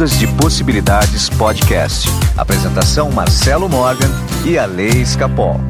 Ondas 0.00 0.18
de 0.18 0.26
Possibilidades 0.28 1.28
Podcast. 1.28 2.08
Apresentação 2.34 3.10
Marcelo 3.10 3.68
Morgan 3.68 4.08
e 4.46 4.56
a 4.56 4.64
Lei 4.64 4.88
Escapol. 4.88 5.60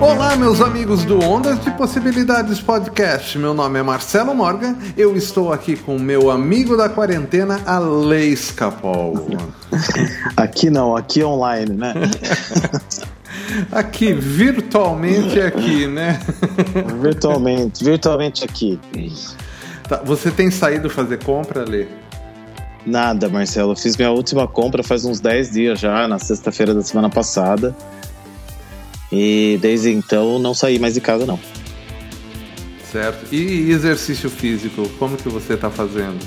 Olá, 0.00 0.34
meus 0.36 0.62
amigos 0.62 1.04
do 1.04 1.22
Ondas 1.22 1.62
de 1.62 1.70
Possibilidades 1.72 2.58
Podcast. 2.58 3.36
Meu 3.36 3.52
nome 3.52 3.78
é 3.78 3.82
Marcelo 3.82 4.34
Morgan. 4.34 4.78
Eu 4.96 5.14
estou 5.14 5.52
aqui 5.52 5.76
com 5.76 5.98
meu 5.98 6.30
amigo 6.30 6.74
da 6.74 6.88
quarentena, 6.88 7.60
a 7.66 7.78
Lei 7.78 8.32
Escapol. 8.32 9.28
Aqui 10.34 10.70
não, 10.70 10.96
aqui 10.96 11.22
online, 11.22 11.74
né? 11.74 11.92
Aqui, 13.70 14.12
virtualmente 14.12 15.40
aqui, 15.40 15.86
né? 15.86 16.20
Virtualmente, 17.00 17.84
virtualmente 17.84 18.44
aqui. 18.44 18.78
Tá, 19.88 20.02
você 20.04 20.30
tem 20.30 20.50
saído 20.50 20.88
fazer 20.88 21.22
compra, 21.22 21.64
Lê? 21.64 21.86
Nada, 22.86 23.28
Marcelo. 23.28 23.72
Eu 23.72 23.76
fiz 23.76 23.96
minha 23.96 24.10
última 24.10 24.46
compra 24.46 24.82
faz 24.82 25.04
uns 25.04 25.20
10 25.20 25.50
dias 25.50 25.80
já, 25.80 26.06
na 26.06 26.18
sexta-feira 26.18 26.74
da 26.74 26.82
semana 26.82 27.08
passada. 27.08 27.74
E 29.10 29.58
desde 29.60 29.90
então 29.90 30.38
não 30.38 30.54
saí 30.54 30.78
mais 30.78 30.94
de 30.94 31.00
casa, 31.00 31.24
não. 31.24 31.38
Certo. 32.90 33.32
E 33.32 33.70
exercício 33.70 34.30
físico, 34.30 34.88
como 34.98 35.16
que 35.16 35.28
você 35.28 35.54
está 35.54 35.70
fazendo? 35.70 36.24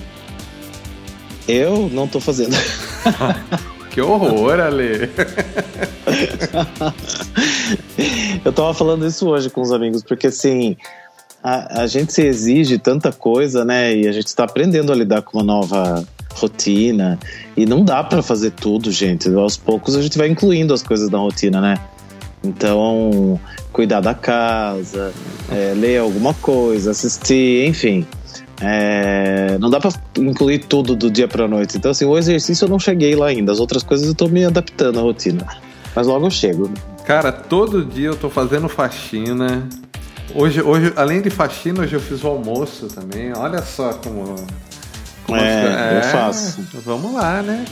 Eu 1.48 1.90
não 1.92 2.08
tô 2.08 2.20
fazendo. 2.20 2.56
que 3.98 4.02
horror, 4.02 4.60
Ale! 4.60 5.10
eu 8.46 8.54
tava 8.54 8.72
falando 8.72 9.08
isso 9.08 9.28
hoje 9.28 9.50
com 9.50 9.60
os 9.60 9.72
amigos, 9.72 10.04
porque 10.04 10.28
assim, 10.28 10.78
a, 11.44 11.82
a 11.82 11.88
gente 11.88 12.14
se 12.14 12.22
exige 12.22 12.78
tanta 12.78 13.12
coisa, 13.12 13.66
né? 13.66 13.96
E 13.96 14.08
a 14.08 14.12
gente 14.12 14.28
está 14.28 14.44
aprendendo 14.44 14.92
a 14.92 14.96
lidar 14.96 15.24
com 15.24 15.40
uma 15.40 15.44
nova 15.44 16.08
rotina. 16.36 17.18
E 17.56 17.66
não 17.66 17.84
dá 17.84 18.04
para 18.04 18.22
fazer 18.22 18.52
tudo, 18.52 18.92
gente. 18.92 19.34
Aos 19.34 19.58
poucos 19.58 19.96
a 19.96 20.02
gente 20.04 20.16
vai 20.16 20.28
incluindo 20.28 20.76
as 20.76 20.84
coisas 20.84 21.10
na 21.10 21.18
rotina, 21.18 21.60
né? 21.60 21.80
Então, 22.44 23.40
cuidar 23.74 24.02
da 24.02 24.14
casa, 24.14 25.12
é, 25.50 25.74
ler 25.76 26.02
alguma 26.02 26.36
coisa, 26.36 26.92
assistir, 26.92 27.68
enfim. 27.68 28.06
É, 28.62 29.58
não 29.60 29.70
dá 29.70 29.80
para 29.80 29.92
incluir 30.18 30.60
tudo 30.60 30.96
do 30.96 31.12
dia 31.12 31.28
para 31.28 31.48
noite. 31.48 31.78
Então, 31.78 31.92
assim, 31.92 32.06
o 32.06 32.18
exercício 32.18 32.66
eu 32.66 32.70
não 32.70 32.80
cheguei 32.80 33.16
lá 33.16 33.28
ainda. 33.28 33.52
As 33.52 33.60
outras 33.60 33.84
coisas 33.84 34.08
eu 34.08 34.16
tô 34.16 34.28
me 34.28 34.46
adaptando 34.46 35.00
à 35.00 35.02
rotina. 35.02 35.46
Mas 35.96 36.08
logo 36.08 36.26
eu 36.26 36.32
chego. 36.32 36.72
Cara, 37.06 37.32
todo 37.32 37.86
dia 37.86 38.08
eu 38.08 38.16
tô 38.16 38.30
fazendo 38.30 38.68
faxina. 38.68 39.68
Hoje, 40.34 40.62
hoje 40.62 40.92
além 40.96 41.22
de 41.22 41.30
faxina, 41.30 41.84
hoje 41.84 41.96
eu 41.96 42.00
fiz 42.00 42.24
o 42.24 42.28
almoço 42.28 42.88
também. 42.88 43.32
Olha 43.34 43.62
só 43.62 43.94
como. 43.94 44.36
como 45.26 45.38
é, 45.38 45.96
é, 45.96 45.98
eu 46.00 46.04
faço. 46.12 46.62
Vamos 46.84 47.14
lá, 47.14 47.42
né? 47.42 47.64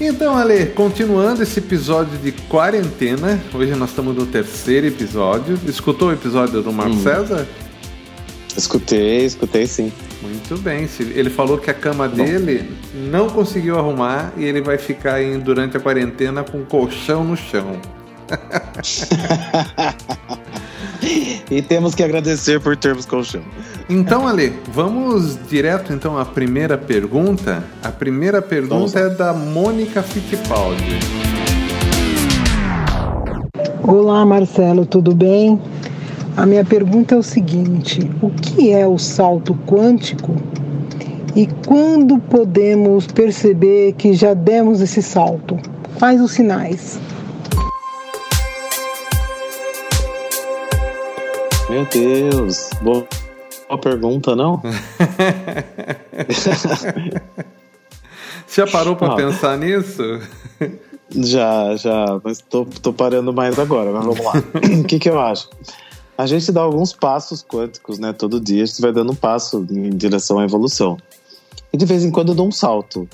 Então, 0.00 0.34
Ale, 0.34 0.66
continuando 0.66 1.42
esse 1.42 1.58
episódio 1.58 2.16
de 2.18 2.32
quarentena, 2.32 3.38
hoje 3.52 3.74
nós 3.74 3.90
estamos 3.90 4.16
no 4.16 4.24
terceiro 4.24 4.86
episódio. 4.86 5.58
Escutou 5.66 6.08
o 6.08 6.12
episódio 6.12 6.62
do 6.62 6.72
Marco 6.72 6.94
hum. 6.94 7.02
César? 7.02 7.46
Escutei, 8.60 9.24
escutei 9.24 9.66
sim. 9.66 9.90
Muito 10.20 10.58
bem. 10.58 10.86
Ele 11.14 11.30
falou 11.30 11.56
que 11.56 11.70
a 11.70 11.74
cama 11.74 12.06
dele 12.06 12.70
não 12.94 13.30
conseguiu 13.30 13.78
arrumar 13.78 14.34
e 14.36 14.44
ele 14.44 14.60
vai 14.60 14.76
ficar 14.76 15.14
aí 15.14 15.38
durante 15.38 15.78
a 15.78 15.80
quarentena 15.80 16.44
com 16.44 16.62
colchão 16.66 17.24
no 17.24 17.38
chão. 17.38 17.80
e 21.50 21.62
temos 21.62 21.94
que 21.94 22.02
agradecer 22.02 22.60
por 22.60 22.76
termos 22.76 23.06
colchão. 23.06 23.40
Então, 23.88 24.28
Ale, 24.28 24.52
vamos 24.70 25.38
direto 25.48 25.94
então 25.94 26.18
à 26.18 26.26
primeira 26.26 26.76
pergunta. 26.76 27.64
A 27.82 27.88
primeira 27.88 28.42
pergunta 28.42 29.00
é 29.00 29.08
da 29.08 29.32
Mônica 29.32 30.02
Fittipaldi. 30.02 30.98
Olá, 33.82 34.26
Marcelo, 34.26 34.84
tudo 34.84 35.14
bem? 35.14 35.58
A 36.36 36.46
minha 36.46 36.64
pergunta 36.64 37.14
é 37.14 37.18
o 37.18 37.22
seguinte: 37.22 38.10
o 38.22 38.30
que 38.30 38.70
é 38.70 38.86
o 38.86 38.98
salto 38.98 39.54
quântico 39.66 40.34
e 41.34 41.46
quando 41.66 42.18
podemos 42.18 43.06
perceber 43.06 43.92
que 43.94 44.14
já 44.14 44.34
demos 44.34 44.80
esse 44.80 45.02
salto? 45.02 45.58
Quais 45.98 46.20
os 46.20 46.32
sinais? 46.32 47.00
Meu 51.68 51.84
Deus, 51.84 52.70
boa, 52.82 53.06
boa 53.68 53.80
pergunta, 53.80 54.34
não? 54.34 54.60
já 58.48 58.66
parou 58.66 58.96
para 58.96 59.14
pensar 59.14 59.56
nisso? 59.56 60.02
Já, 61.10 61.76
já, 61.76 62.20
mas 62.24 62.40
tô, 62.40 62.64
tô 62.64 62.92
parando 62.92 63.32
mais 63.32 63.56
agora, 63.58 63.92
mas 63.92 64.04
vamos 64.04 64.24
lá. 64.24 64.32
O 64.80 64.84
que, 64.84 64.98
que 64.98 65.08
eu 65.08 65.20
acho? 65.20 65.48
A 66.20 66.26
gente 66.26 66.52
dá 66.52 66.60
alguns 66.60 66.92
passos 66.92 67.42
quânticos, 67.42 67.98
né? 67.98 68.12
Todo 68.12 68.38
dia 68.38 68.62
a 68.62 68.66
gente 68.66 68.82
vai 68.82 68.92
dando 68.92 69.12
um 69.12 69.14
passo 69.14 69.66
em 69.70 69.88
direção 69.88 70.38
à 70.38 70.44
evolução. 70.44 70.98
E 71.72 71.78
de 71.78 71.86
vez 71.86 72.04
em 72.04 72.10
quando 72.10 72.32
eu 72.32 72.34
dou 72.34 72.46
um 72.46 72.52
salto, 72.52 73.08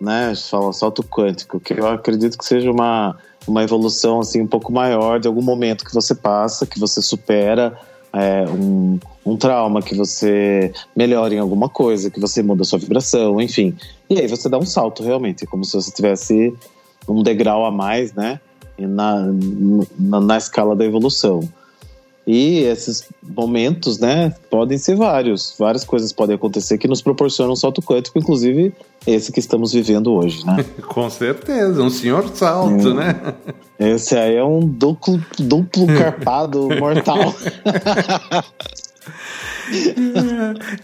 né? 0.00 0.30
A 0.30 0.34
gente 0.34 0.50
fala 0.50 0.72
salto 0.72 1.00
quântico, 1.04 1.60
que 1.60 1.74
eu 1.74 1.86
acredito 1.86 2.36
que 2.36 2.44
seja 2.44 2.68
uma, 2.68 3.16
uma 3.46 3.62
evolução 3.62 4.18
assim 4.18 4.40
um 4.40 4.48
pouco 4.48 4.72
maior 4.72 5.20
de 5.20 5.28
algum 5.28 5.42
momento 5.42 5.84
que 5.84 5.94
você 5.94 6.12
passa, 6.12 6.66
que 6.66 6.76
você 6.80 7.00
supera, 7.00 7.78
é, 8.12 8.44
um, 8.48 8.98
um 9.24 9.36
trauma, 9.36 9.80
que 9.80 9.94
você 9.94 10.72
melhora 10.96 11.32
em 11.32 11.38
alguma 11.38 11.68
coisa, 11.68 12.10
que 12.10 12.18
você 12.18 12.42
muda 12.42 12.62
a 12.62 12.64
sua 12.64 12.80
vibração, 12.80 13.40
enfim. 13.40 13.76
E 14.08 14.18
aí 14.18 14.26
você 14.26 14.48
dá 14.48 14.58
um 14.58 14.66
salto 14.66 15.04
realmente, 15.04 15.46
como 15.46 15.64
se 15.64 15.74
você 15.74 15.92
tivesse 15.92 16.52
um 17.08 17.22
degrau 17.22 17.64
a 17.64 17.70
mais, 17.70 18.12
né? 18.12 18.40
Na, 18.76 19.24
na, 19.96 20.20
na 20.20 20.36
escala 20.36 20.74
da 20.74 20.84
evolução. 20.84 21.48
E 22.26 22.64
esses 22.64 23.08
momentos, 23.22 23.98
né, 23.98 24.34
podem 24.50 24.78
ser 24.78 24.94
vários. 24.94 25.54
Várias 25.58 25.84
coisas 25.84 26.12
podem 26.12 26.36
acontecer 26.36 26.76
que 26.78 26.86
nos 26.86 27.00
proporcionam 27.00 27.54
um 27.54 27.56
salto 27.56 27.82
quântico, 27.82 28.18
inclusive 28.18 28.74
esse 29.06 29.32
que 29.32 29.40
estamos 29.40 29.72
vivendo 29.72 30.12
hoje, 30.12 30.44
né? 30.46 30.64
Com 30.86 31.08
certeza, 31.08 31.82
um 31.82 31.90
senhor 31.90 32.28
salto, 32.34 32.90
é. 32.90 32.94
né? 32.94 33.34
Esse 33.78 34.16
aí 34.16 34.36
é 34.36 34.44
um 34.44 34.60
duplo, 34.60 35.18
duplo 35.38 35.86
carpado 35.98 36.68
mortal. 36.78 37.32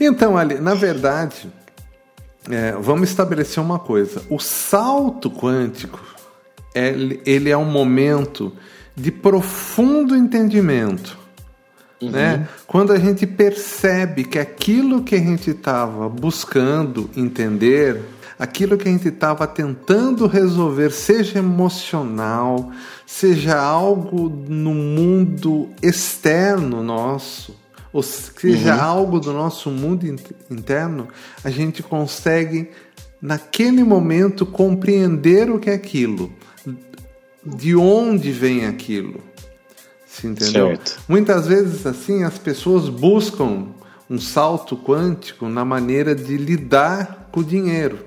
então, 0.01 0.39
ali, 0.39 0.59
na 0.59 0.75
verdade, 0.75 1.47
é, 2.51 2.73
vamos 2.81 3.11
estabelecer 3.11 3.63
uma 3.63 3.79
coisa: 3.79 4.23
o 4.31 4.39
salto 4.39 5.31
quântico 5.31 6.01
ele, 6.75 7.21
ele 7.27 7.51
é 7.51 7.57
um 7.57 7.65
momento 7.65 8.53
de 8.95 9.13
profundo 9.13 10.17
entendimento 10.17 11.26
Uhum. 12.01 12.11
Né? 12.11 12.49
Quando 12.67 12.93
a 12.93 12.99
gente 12.99 13.27
percebe 13.27 14.25
que 14.25 14.39
aquilo 14.39 15.03
que 15.03 15.15
a 15.15 15.19
gente 15.19 15.51
estava 15.51 16.09
buscando 16.09 17.11
entender, 17.17 18.03
aquilo 18.39 18.77
que 18.77 18.89
a 18.89 18.93
gente 18.93 19.09
estava 19.09 19.47
tentando 19.47 20.27
resolver, 20.27 20.91
seja 20.91 21.39
emocional, 21.39 22.71
seja 23.07 23.59
algo 23.59 24.29
no 24.29 24.75
mundo 24.75 25.71
externo 25.83 26.83
nosso, 26.83 27.57
ou 27.93 28.03
seja 28.03 28.75
uhum. 28.75 28.83
algo 28.83 29.21
do 29.21 29.33
nosso 29.33 29.71
mundo 29.71 30.07
interno, 30.51 31.09
a 31.43 31.49
gente 31.49 31.83
consegue, 31.83 32.71
naquele 33.23 33.83
momento, 33.83 34.45
compreender 34.45 35.51
o 35.51 35.59
que 35.59 35.71
é 35.71 35.75
aquilo, 35.75 36.31
de 37.43 37.75
onde 37.75 38.31
vem 38.33 38.67
aquilo. 38.67 39.23
Entendeu? 40.25 40.69
Certo. 40.69 41.01
Muitas 41.09 41.47
vezes 41.47 41.87
assim 41.87 42.25
as 42.25 42.39
pessoas 42.39 42.89
buscam 42.89 43.69
um 44.09 44.19
salto 44.19 44.77
quântico 44.77 45.49
na 45.49 45.65
maneira 45.65 46.15
de 46.15 46.37
lidar 46.37 47.29
com 47.33 47.41
o 47.41 47.45
dinheiro. 47.45 47.99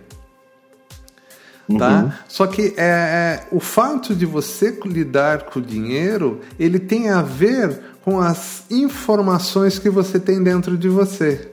Tá? 1.78 2.04
Uhum. 2.04 2.12
Só 2.28 2.48
que 2.48 2.74
é, 2.78 2.84
é, 2.84 3.48
o 3.52 3.60
fato 3.60 4.16
de 4.16 4.26
você 4.26 4.80
lidar 4.86 5.44
com 5.44 5.60
o 5.60 5.62
dinheiro, 5.62 6.42
ele 6.60 6.80
tem 6.80 7.10
a 7.10 7.22
ver 7.22 7.80
com 8.04 8.20
as 8.20 8.64
informações 8.72 9.78
que 9.78 9.90
você 9.90 10.20
tem 10.20 10.42
dentro 10.42 10.78
de 10.78 10.90
você. 10.90 11.52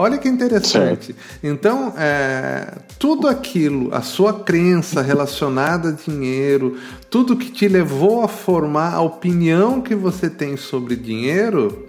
Olha 0.00 0.16
que 0.16 0.28
interessante. 0.28 1.06
Certo. 1.06 1.16
Então, 1.42 1.92
é, 1.98 2.72
tudo 3.00 3.26
aquilo, 3.26 3.92
a 3.92 4.00
sua 4.00 4.32
crença 4.32 5.02
relacionada 5.02 5.88
a 5.88 5.92
dinheiro, 5.92 6.76
tudo 7.10 7.36
que 7.36 7.50
te 7.50 7.66
levou 7.66 8.22
a 8.22 8.28
formar 8.28 8.94
a 8.94 9.00
opinião 9.00 9.80
que 9.80 9.96
você 9.96 10.30
tem 10.30 10.56
sobre 10.56 10.94
dinheiro, 10.94 11.88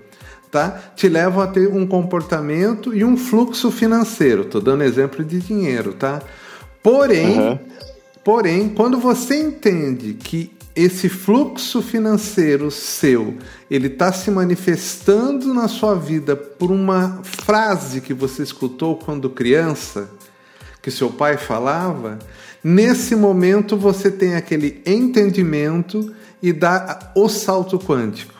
tá? 0.49 0.81
Te 0.95 1.07
levam 1.07 1.43
a 1.43 1.45
ter 1.45 1.67
um 1.67 1.85
comportamento 1.85 2.95
e 2.95 3.05
um 3.05 3.15
fluxo 3.15 3.69
financeiro. 3.69 4.41
Estou 4.41 4.59
dando 4.59 4.83
exemplo 4.83 5.23
de 5.23 5.39
dinheiro, 5.39 5.93
tá? 5.93 6.19
Porém, 6.81 7.39
uhum. 7.39 7.59
porém, 8.23 8.69
quando 8.69 8.97
você 8.97 9.35
entende 9.35 10.15
que 10.15 10.51
esse 10.75 11.09
fluxo 11.09 11.81
financeiro 11.81 12.69
seu, 12.71 13.35
ele 13.69 13.87
está 13.87 14.11
se 14.11 14.31
manifestando 14.31 15.53
na 15.53 15.67
sua 15.67 15.95
vida 15.95 16.35
por 16.35 16.71
uma 16.71 17.19
frase 17.23 18.01
que 18.01 18.13
você 18.13 18.43
escutou 18.43 18.95
quando 18.95 19.29
criança, 19.29 20.09
que 20.81 20.91
seu 20.91 21.09
pai 21.09 21.37
falava, 21.37 22.19
nesse 22.63 23.15
momento 23.15 23.75
você 23.75 24.09
tem 24.09 24.35
aquele 24.35 24.81
entendimento 24.85 26.13
e 26.41 26.53
dá 26.53 27.11
o 27.15 27.27
salto 27.27 27.77
quântico. 27.77 28.33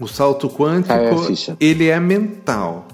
O 0.00 0.06
salto 0.06 0.48
quântico, 0.48 1.56
ele 1.58 1.88
é 1.88 1.98
mental. 1.98 2.86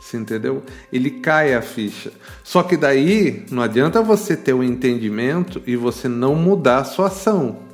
Você 0.00 0.16
entendeu? 0.16 0.62
Ele 0.92 1.10
cai 1.10 1.52
a 1.52 1.60
ficha. 1.60 2.12
Só 2.44 2.62
que 2.62 2.76
daí 2.76 3.44
não 3.50 3.62
adianta 3.62 4.00
você 4.00 4.36
ter 4.36 4.52
o 4.52 4.58
um 4.58 4.62
entendimento 4.62 5.60
e 5.66 5.74
você 5.74 6.06
não 6.06 6.36
mudar 6.36 6.78
a 6.78 6.84
sua 6.84 7.08
ação. 7.08 7.65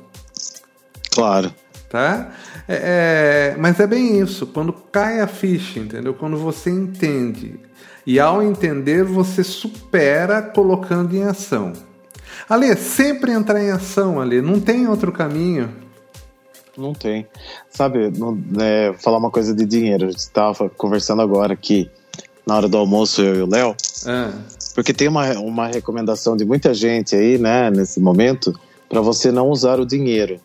Claro. 1.13 1.53
Tá? 1.89 2.31
É, 2.67 3.53
é, 3.53 3.57
mas 3.57 3.79
é 3.79 3.85
bem 3.85 4.19
isso. 4.19 4.47
Quando 4.47 4.73
cai 4.73 5.19
a 5.19 5.27
ficha, 5.27 5.79
entendeu? 5.79 6.13
Quando 6.13 6.37
você 6.37 6.69
entende. 6.69 7.59
E 8.05 8.19
ao 8.19 8.41
entender, 8.41 9.03
você 9.03 9.43
supera 9.43 10.41
colocando 10.41 11.15
em 11.15 11.23
ação. 11.23 11.73
Ale, 12.49 12.75
sempre 12.75 13.31
entrar 13.31 13.63
em 13.63 13.71
ação, 13.71 14.19
Ale. 14.19 14.41
Não 14.41 14.59
tem 14.59 14.87
outro 14.87 15.11
caminho. 15.11 15.69
Não 16.77 16.93
tem. 16.93 17.27
Sabe, 17.69 18.11
não, 18.17 18.37
é, 18.59 18.93
falar 18.97 19.17
uma 19.17 19.29
coisa 19.29 19.53
de 19.53 19.65
dinheiro. 19.65 20.07
A 20.07 20.09
gente 20.09 20.19
estava 20.19 20.69
conversando 20.69 21.21
agora 21.21 21.53
aqui 21.53 21.89
na 22.45 22.55
hora 22.55 22.67
do 22.67 22.77
almoço, 22.77 23.21
eu 23.21 23.35
e 23.35 23.41
o 23.41 23.49
Léo. 23.49 23.75
É. 24.05 24.31
Porque 24.73 24.93
tem 24.93 25.07
uma, 25.07 25.31
uma 25.39 25.67
recomendação 25.67 26.35
de 26.35 26.43
muita 26.43 26.73
gente 26.73 27.15
aí, 27.15 27.37
né, 27.37 27.69
nesse 27.69 27.99
momento, 27.99 28.53
para 28.89 29.01
você 29.01 29.31
não 29.31 29.49
usar 29.49 29.79
o 29.79 29.85
dinheiro, 29.85 30.39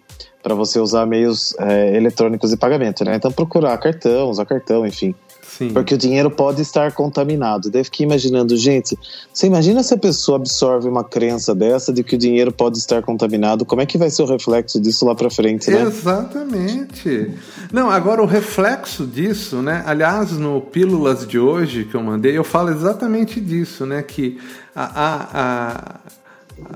para 0.48 0.54
você 0.54 0.80
usar 0.80 1.04
meios 1.04 1.54
é, 1.58 1.94
eletrônicos 1.94 2.48
de 2.48 2.56
pagamento, 2.56 3.04
né? 3.04 3.16
Então 3.16 3.30
procurar 3.30 3.76
cartão, 3.76 4.30
usar 4.30 4.46
cartão, 4.46 4.86
enfim. 4.86 5.14
Sim. 5.42 5.70
Porque 5.74 5.94
o 5.94 5.98
dinheiro 5.98 6.30
pode 6.30 6.62
estar 6.62 6.90
contaminado. 6.92 7.68
Deve 7.68 7.84
ficar 7.84 8.04
imaginando, 8.04 8.56
gente, 8.56 8.98
você 9.30 9.46
imagina 9.46 9.82
se 9.82 9.92
a 9.92 9.98
pessoa 9.98 10.36
absorve 10.36 10.88
uma 10.88 11.04
crença 11.04 11.54
dessa 11.54 11.92
de 11.92 12.02
que 12.02 12.14
o 12.14 12.18
dinheiro 12.18 12.50
pode 12.50 12.78
estar 12.78 13.02
contaminado, 13.02 13.66
como 13.66 13.82
é 13.82 13.86
que 13.86 13.98
vai 13.98 14.08
ser 14.08 14.22
o 14.22 14.26
reflexo 14.26 14.80
disso 14.80 15.04
lá 15.04 15.14
para 15.14 15.28
frente, 15.28 15.70
né? 15.70 15.82
Exatamente. 15.82 17.30
Não, 17.70 17.90
agora 17.90 18.22
o 18.22 18.26
reflexo 18.26 19.06
disso, 19.06 19.60
né? 19.60 19.82
Aliás, 19.84 20.32
no 20.32 20.62
Pílulas 20.62 21.26
de 21.26 21.38
hoje 21.38 21.84
que 21.84 21.94
eu 21.94 22.02
mandei, 22.02 22.38
eu 22.38 22.44
falo 22.44 22.70
exatamente 22.70 23.38
disso, 23.38 23.84
né? 23.84 24.02
Que 24.02 24.38
a, 24.74 24.84
a, 24.84 25.28
a 25.34 26.00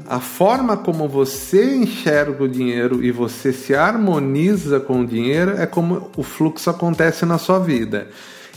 a 0.09 0.21
forma 0.21 0.77
como 0.77 1.09
você 1.09 1.77
enxerga 1.77 2.45
o 2.45 2.49
dinheiro 2.49 3.03
e 3.03 3.11
você 3.11 3.53
se 3.53 3.75
harmoniza 3.75 4.79
com 4.81 5.01
o 5.01 5.07
dinheiro 5.07 5.53
é 5.53 5.67
como 5.67 6.11
o 6.17 6.23
fluxo 6.23 6.71
acontece 6.71 7.25
na 7.25 7.39
sua 7.39 7.59
vida. 7.59 8.09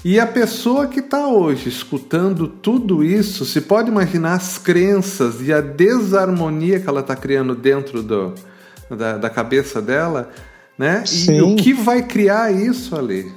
E 0.04 0.20
a 0.20 0.28
pessoa 0.28 0.86
que 0.86 1.00
está 1.00 1.28
hoje 1.28 1.68
escutando 1.68 2.48
tudo 2.48 3.04
isso, 3.04 3.44
se 3.44 3.60
pode 3.62 3.90
imaginar 3.90 4.34
as 4.34 4.58
crenças 4.58 5.42
e 5.42 5.52
a 5.52 5.62
desarmonia 5.62 6.80
que 6.80 6.88
ela 6.88 7.00
está 7.00 7.16
criando 7.16 7.56
dentro 7.56 8.04
do, 8.04 8.36
da, 8.88 9.18
da, 9.18 9.30
cabeça 9.32 9.82
dela, 9.82 10.30
né? 10.78 11.04
Sim. 11.08 11.38
E 11.38 11.42
o 11.42 11.56
que 11.56 11.74
vai 11.74 12.04
criar 12.04 12.52
isso 12.52 12.96
ali? 12.96 13.32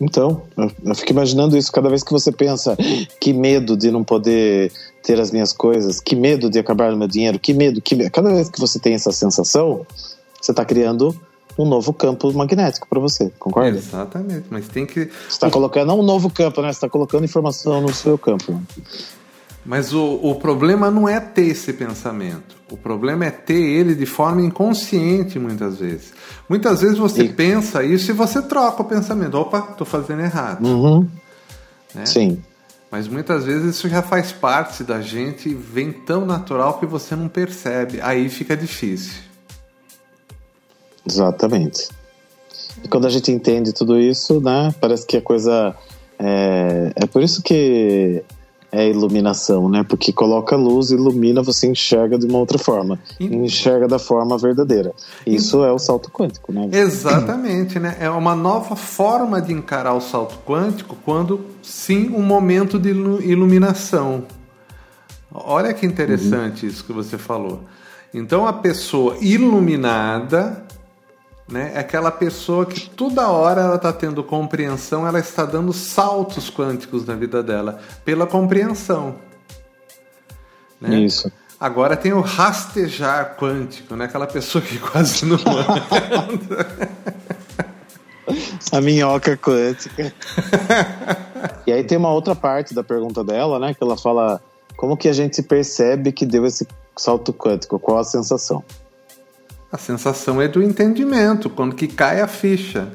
Então, 0.00 0.42
eu, 0.56 0.94
fico 0.94 1.10
imaginando 1.10 1.56
isso 1.56 1.72
cada 1.72 1.88
vez 1.88 2.04
que 2.04 2.12
você 2.12 2.30
pensa 2.30 2.76
que 3.20 3.32
medo 3.32 3.76
de 3.76 3.90
não 3.90 4.04
poder 4.04 4.70
ter 5.02 5.20
as 5.20 5.32
minhas 5.32 5.52
coisas, 5.52 6.00
que 6.00 6.14
medo 6.14 6.48
de 6.48 6.58
acabar 6.58 6.92
no 6.92 6.96
meu 6.96 7.08
dinheiro, 7.08 7.38
que 7.38 7.52
medo, 7.52 7.80
que 7.82 7.96
medo. 7.96 8.10
Cada 8.10 8.32
vez 8.32 8.48
que 8.48 8.60
você 8.60 8.78
tem 8.78 8.94
essa 8.94 9.10
sensação, 9.10 9.84
você 10.40 10.52
está 10.52 10.64
criando 10.64 11.18
um 11.58 11.64
novo 11.64 11.92
campo 11.92 12.32
magnético 12.32 12.86
para 12.88 13.00
você, 13.00 13.32
concorda? 13.38 13.76
Exatamente, 13.76 14.46
mas 14.48 14.68
tem 14.68 14.86
que. 14.86 15.06
Você 15.06 15.28
está 15.28 15.50
colocando 15.50 15.88
não 15.88 16.00
um 16.00 16.04
novo 16.04 16.30
campo, 16.30 16.62
né? 16.62 16.68
Você 16.68 16.76
está 16.76 16.88
colocando 16.88 17.24
informação 17.24 17.80
no 17.80 17.92
seu 17.92 18.16
campo. 18.16 18.62
Mas 19.68 19.92
o, 19.92 20.14
o 20.22 20.34
problema 20.36 20.90
não 20.90 21.06
é 21.06 21.20
ter 21.20 21.48
esse 21.48 21.74
pensamento. 21.74 22.56
O 22.70 22.76
problema 22.76 23.26
é 23.26 23.30
ter 23.30 23.60
ele 23.60 23.94
de 23.94 24.06
forma 24.06 24.40
inconsciente, 24.40 25.38
muitas 25.38 25.78
vezes. 25.78 26.14
Muitas 26.48 26.80
vezes 26.80 26.96
você 26.96 27.24
e... 27.24 27.28
pensa 27.28 27.84
isso 27.84 28.10
e 28.10 28.14
você 28.14 28.40
troca 28.40 28.80
o 28.80 28.84
pensamento. 28.86 29.36
Opa, 29.36 29.68
estou 29.70 29.86
fazendo 29.86 30.22
errado. 30.22 30.66
Uhum. 30.66 31.06
Né? 31.94 32.06
Sim. 32.06 32.42
Mas 32.90 33.08
muitas 33.08 33.44
vezes 33.44 33.76
isso 33.76 33.90
já 33.90 34.00
faz 34.00 34.32
parte 34.32 34.82
da 34.82 35.02
gente 35.02 35.50
e 35.50 35.54
vem 35.54 35.92
tão 35.92 36.24
natural 36.24 36.78
que 36.78 36.86
você 36.86 37.14
não 37.14 37.28
percebe. 37.28 38.00
Aí 38.00 38.30
fica 38.30 38.56
difícil. 38.56 39.20
Exatamente. 41.06 41.90
E 42.82 42.88
quando 42.88 43.06
a 43.06 43.10
gente 43.10 43.30
entende 43.30 43.74
tudo 43.74 44.00
isso, 44.00 44.40
né, 44.40 44.74
parece 44.80 45.06
que 45.06 45.18
a 45.18 45.20
coisa. 45.20 45.76
É, 46.18 46.90
é 46.96 47.06
por 47.06 47.22
isso 47.22 47.42
que 47.42 48.24
é 48.70 48.88
iluminação, 48.88 49.68
né? 49.68 49.82
Porque 49.82 50.12
coloca 50.12 50.54
luz, 50.56 50.90
ilumina, 50.90 51.42
você 51.42 51.66
enxerga 51.66 52.18
de 52.18 52.26
uma 52.26 52.38
outra 52.38 52.58
forma. 52.58 52.98
Enxerga 53.18 53.88
da 53.88 53.98
forma 53.98 54.36
verdadeira. 54.36 54.92
Isso 55.26 55.64
é 55.64 55.72
o 55.72 55.78
salto 55.78 56.10
quântico, 56.10 56.52
né? 56.52 56.68
Exatamente, 56.72 57.78
né? 57.78 57.96
É 57.98 58.10
uma 58.10 58.34
nova 58.34 58.76
forma 58.76 59.40
de 59.40 59.52
encarar 59.52 59.94
o 59.94 60.00
salto 60.00 60.38
quântico 60.46 60.96
quando, 61.04 61.40
sim, 61.62 62.10
um 62.10 62.22
momento 62.22 62.78
de 62.78 62.90
iluminação. 62.90 64.24
Olha 65.32 65.72
que 65.72 65.86
interessante 65.86 66.64
uhum. 66.64 66.72
isso 66.72 66.84
que 66.84 66.92
você 66.92 67.16
falou. 67.16 67.62
Então, 68.12 68.46
a 68.46 68.52
pessoa 68.52 69.16
iluminada 69.20 70.67
né? 71.50 71.72
É 71.74 71.78
aquela 71.78 72.10
pessoa 72.10 72.66
que 72.66 72.90
toda 72.90 73.28
hora 73.28 73.62
ela 73.62 73.76
está 73.76 73.92
tendo 73.92 74.22
compreensão, 74.22 75.06
ela 75.06 75.18
está 75.18 75.44
dando 75.44 75.72
saltos 75.72 76.50
quânticos 76.50 77.06
na 77.06 77.14
vida 77.14 77.42
dela 77.42 77.80
pela 78.04 78.26
compreensão. 78.26 79.16
Né? 80.80 81.00
Isso. 81.00 81.32
Agora 81.58 81.96
tem 81.96 82.12
o 82.12 82.20
rastejar 82.20 83.36
quântico, 83.36 83.96
né? 83.96 84.04
Aquela 84.04 84.26
pessoa 84.26 84.62
que 84.62 84.78
quase 84.78 85.24
não 85.24 85.36
anda. 85.36 86.68
A 88.70 88.80
minhoca 88.80 89.36
quântica. 89.38 90.12
e 91.66 91.72
aí 91.72 91.82
tem 91.82 91.96
uma 91.96 92.12
outra 92.12 92.34
parte 92.34 92.74
da 92.74 92.84
pergunta 92.84 93.24
dela, 93.24 93.58
né? 93.58 93.72
Que 93.72 93.82
ela 93.82 93.96
fala 93.96 94.40
como 94.76 94.96
que 94.96 95.08
a 95.08 95.12
gente 95.12 95.42
percebe 95.42 96.12
que 96.12 96.26
deu 96.26 96.44
esse 96.44 96.68
salto 96.96 97.32
quântico, 97.32 97.78
qual 97.78 97.98
a 97.98 98.04
sensação? 98.04 98.62
A 99.70 99.76
sensação 99.76 100.40
é 100.40 100.48
do 100.48 100.62
entendimento, 100.62 101.50
quando 101.50 101.74
que 101.74 101.86
cai 101.86 102.20
a 102.20 102.26
ficha, 102.26 102.88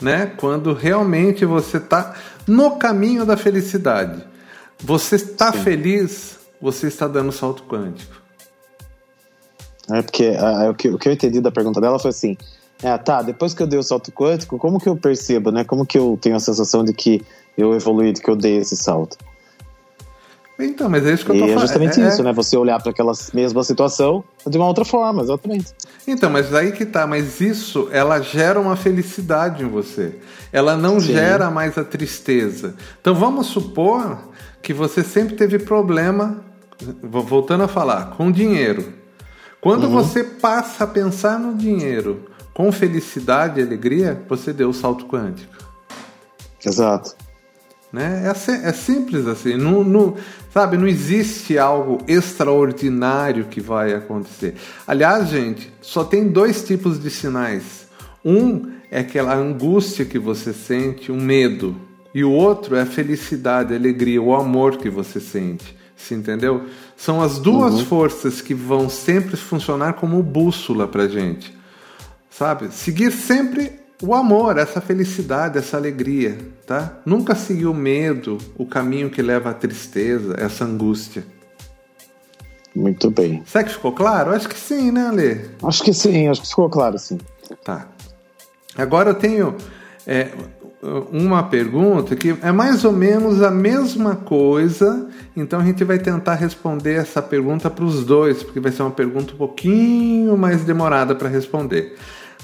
né? 0.00 0.26
Quando 0.36 0.74
realmente 0.74 1.44
você 1.44 1.76
está 1.76 2.14
no 2.46 2.76
caminho 2.76 3.24
da 3.24 3.36
felicidade. 3.36 4.24
Você 4.80 5.16
está 5.16 5.52
Sim. 5.52 5.62
feliz, 5.62 6.38
você 6.60 6.88
está 6.88 7.06
dando 7.06 7.30
salto 7.30 7.62
quântico. 7.64 8.14
É 9.90 10.02
porque 10.02 10.32
o, 10.68 10.74
que, 10.74 10.88
o 10.90 10.98
que 10.98 11.08
eu 11.08 11.12
entendi 11.12 11.40
da 11.40 11.50
pergunta 11.50 11.80
dela 11.80 11.98
foi 11.98 12.10
assim: 12.10 12.36
é, 12.82 12.96
tá, 12.98 13.22
depois 13.22 13.54
que 13.54 13.62
eu 13.62 13.66
dei 13.66 13.78
o 13.78 13.82
salto 13.82 14.12
quântico, 14.12 14.58
como 14.58 14.78
que 14.78 14.88
eu 14.88 14.96
percebo, 14.96 15.50
né? 15.50 15.64
Como 15.64 15.86
que 15.86 15.98
eu 15.98 16.18
tenho 16.20 16.36
a 16.36 16.40
sensação 16.40 16.84
de 16.84 16.92
que 16.92 17.24
eu 17.56 17.74
evoluí, 17.74 18.12
de 18.12 18.20
que 18.20 18.30
eu 18.30 18.36
dei 18.36 18.58
esse 18.58 18.76
salto? 18.76 19.16
Então, 20.58 20.88
mas 20.88 21.06
é 21.06 21.12
isso 21.12 21.24
que 21.24 21.30
eu 21.30 21.36
tô 21.36 21.40
falando. 21.42 21.58
É 21.58 21.60
justamente 21.60 22.00
é, 22.00 22.08
isso, 22.08 22.22
né? 22.22 22.32
Você 22.32 22.56
olhar 22.56 22.80
para 22.82 22.90
aquela 22.90 23.12
mesma 23.32 23.62
situação 23.62 24.24
de 24.44 24.58
uma 24.58 24.66
outra 24.66 24.84
forma, 24.84 25.22
exatamente. 25.22 25.72
Então, 26.06 26.28
mas 26.28 26.52
aí 26.52 26.72
que 26.72 26.84
tá, 26.84 27.06
mas 27.06 27.40
isso 27.40 27.88
ela 27.92 28.20
gera 28.20 28.58
uma 28.58 28.74
felicidade 28.74 29.62
em 29.62 29.68
você. 29.68 30.16
Ela 30.52 30.76
não 30.76 30.98
Sim. 30.98 31.12
gera 31.12 31.48
mais 31.48 31.78
a 31.78 31.84
tristeza. 31.84 32.74
Então 33.00 33.14
vamos 33.14 33.46
supor 33.46 34.18
que 34.60 34.74
você 34.74 35.04
sempre 35.04 35.36
teve 35.36 35.60
problema, 35.60 36.38
voltando 37.02 37.62
a 37.62 37.68
falar, 37.68 38.16
com 38.16 38.30
dinheiro. 38.30 38.92
Quando 39.60 39.84
uhum. 39.84 39.90
você 39.90 40.24
passa 40.24 40.84
a 40.84 40.86
pensar 40.86 41.38
no 41.38 41.54
dinheiro 41.54 42.26
com 42.52 42.72
felicidade 42.72 43.60
e 43.60 43.62
alegria, 43.62 44.20
você 44.28 44.52
deu 44.52 44.70
o 44.70 44.74
salto 44.74 45.06
quântico. 45.06 45.56
Exato. 46.64 47.27
Né? 47.92 48.24
É, 48.26 48.68
é 48.68 48.72
simples 48.72 49.26
assim. 49.26 49.56
Não, 49.56 49.82
não, 49.82 50.16
sabe, 50.52 50.76
não 50.76 50.86
existe 50.86 51.58
algo 51.58 51.98
extraordinário 52.06 53.46
que 53.46 53.60
vai 53.60 53.94
acontecer. 53.94 54.54
Aliás, 54.86 55.28
gente, 55.28 55.72
só 55.80 56.04
tem 56.04 56.28
dois 56.28 56.62
tipos 56.62 57.00
de 57.00 57.10
sinais. 57.10 57.88
Um 58.24 58.72
é 58.90 59.00
aquela 59.00 59.34
angústia 59.34 60.04
que 60.04 60.18
você 60.18 60.52
sente, 60.52 61.10
um 61.10 61.20
medo. 61.20 61.76
E 62.14 62.24
o 62.24 62.32
outro 62.32 62.76
é 62.76 62.82
a 62.82 62.86
felicidade, 62.86 63.72
a 63.72 63.76
alegria, 63.76 64.20
o 64.20 64.34
amor 64.34 64.76
que 64.76 64.90
você 64.90 65.20
sente. 65.20 65.76
Se 65.96 66.14
entendeu? 66.14 66.66
São 66.96 67.20
as 67.20 67.38
duas 67.38 67.74
uhum. 67.74 67.84
forças 67.84 68.40
que 68.40 68.54
vão 68.54 68.88
sempre 68.88 69.36
funcionar 69.36 69.94
como 69.94 70.22
bússola 70.22 70.86
pra 70.86 71.08
gente. 71.08 71.56
Sabe? 72.30 72.72
Seguir 72.72 73.10
sempre 73.12 73.72
o 74.02 74.14
amor, 74.14 74.58
essa 74.58 74.80
felicidade, 74.80 75.58
essa 75.58 75.76
alegria, 75.76 76.38
tá? 76.66 76.98
Nunca 77.04 77.34
seguir 77.34 77.66
o 77.66 77.74
medo, 77.74 78.38
o 78.56 78.64
caminho 78.64 79.10
que 79.10 79.20
leva 79.20 79.50
à 79.50 79.54
tristeza, 79.54 80.36
essa 80.38 80.64
angústia. 80.64 81.24
Muito 82.74 83.10
bem. 83.10 83.42
Será 83.44 83.64
que 83.64 83.72
ficou 83.72 83.92
claro? 83.92 84.30
Acho 84.30 84.48
que 84.48 84.58
sim, 84.58 84.92
né, 84.92 85.08
Alê? 85.08 85.38
Acho 85.62 85.82
que 85.82 85.92
sim, 85.92 86.28
acho 86.28 86.42
que 86.42 86.48
ficou 86.48 86.70
claro, 86.70 86.96
sim. 86.98 87.18
Tá. 87.64 87.88
Agora 88.76 89.10
eu 89.10 89.14
tenho 89.14 89.56
é, 90.06 90.28
uma 91.10 91.42
pergunta 91.42 92.14
que 92.14 92.36
é 92.40 92.52
mais 92.52 92.84
ou 92.84 92.92
menos 92.92 93.42
a 93.42 93.50
mesma 93.50 94.14
coisa, 94.14 95.08
então 95.36 95.58
a 95.58 95.64
gente 95.64 95.82
vai 95.82 95.98
tentar 95.98 96.34
responder 96.34 96.94
essa 96.94 97.20
pergunta 97.20 97.68
para 97.68 97.84
os 97.84 98.04
dois, 98.04 98.44
porque 98.44 98.60
vai 98.60 98.70
ser 98.70 98.82
uma 98.82 98.92
pergunta 98.92 99.34
um 99.34 99.36
pouquinho 99.36 100.36
mais 100.38 100.62
demorada 100.62 101.16
para 101.16 101.28
responder, 101.28 101.96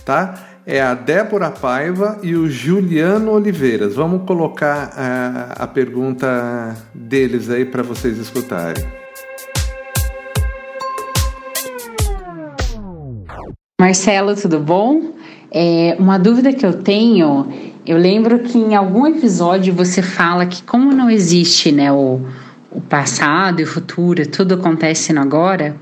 tá? 0.05 0.54
É 0.67 0.81
a 0.81 0.95
Débora 0.95 1.51
Paiva 1.51 2.19
e 2.23 2.35
o 2.35 2.49
Juliano 2.49 3.33
Oliveiras. 3.33 3.95
Vamos 3.95 4.27
colocar 4.27 4.93
a, 4.97 5.65
a 5.65 5.67
pergunta 5.67 6.75
deles 6.95 7.51
aí 7.51 7.67
para 7.67 7.83
vocês 7.83 8.17
escutarem. 8.17 8.83
Marcelo, 13.79 14.35
tudo 14.35 14.59
bom? 14.59 15.13
É, 15.51 15.97
uma 15.99 16.17
dúvida 16.17 16.51
que 16.51 16.65
eu 16.65 16.83
tenho, 16.83 17.47
eu 17.87 17.99
lembro 17.99 18.39
que 18.39 18.57
em 18.57 18.75
algum 18.75 19.07
episódio 19.07 19.75
você 19.75 20.01
fala 20.01 20.47
que 20.47 20.63
como 20.63 20.93
não 20.93 21.11
existe 21.11 21.71
né, 21.71 21.93
o, 21.93 22.23
o 22.73 22.81
passado 22.81 23.61
e 23.61 23.65
o 23.65 23.67
futuro, 23.67 24.27
tudo 24.27 24.55
acontece 24.55 25.13
no 25.13 25.21
agora, 25.21 25.77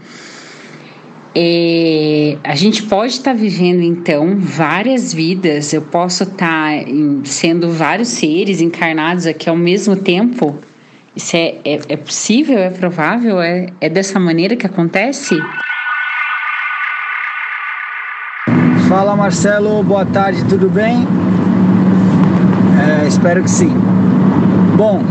é, 1.35 2.37
a 2.45 2.55
gente 2.55 2.83
pode 2.83 3.13
estar 3.13 3.33
tá 3.33 3.37
vivendo 3.37 3.81
então 3.81 4.37
várias 4.37 5.13
vidas, 5.15 5.73
eu 5.73 5.83
posso 5.83 6.25
estar 6.25 6.73
tá 6.73 6.85
sendo 7.25 7.71
vários 7.71 8.09
seres 8.09 8.61
encarnados 8.61 9.27
aqui 9.27 9.49
ao 9.49 9.57
mesmo 9.57 9.97
tempo. 9.97 10.59
Isso 11.15 11.37
é, 11.37 11.57
é, 11.65 11.81
é 11.89 11.97
possível? 11.97 12.59
É 12.59 12.71
provável? 12.71 13.41
É, 13.41 13.67
é 13.81 13.89
dessa 13.89 14.19
maneira 14.19 14.57
que 14.57 14.67
acontece? 14.67 15.37
Fala 18.89 19.17
Marcelo, 19.17 19.83
boa 19.83 20.05
tarde, 20.05 20.45
tudo 20.45 20.69
bem? 20.69 21.07
É, 23.05 23.07
espero 23.07 23.43
que 23.43 23.51
sim. 23.51 23.75
Bom, 24.77 25.03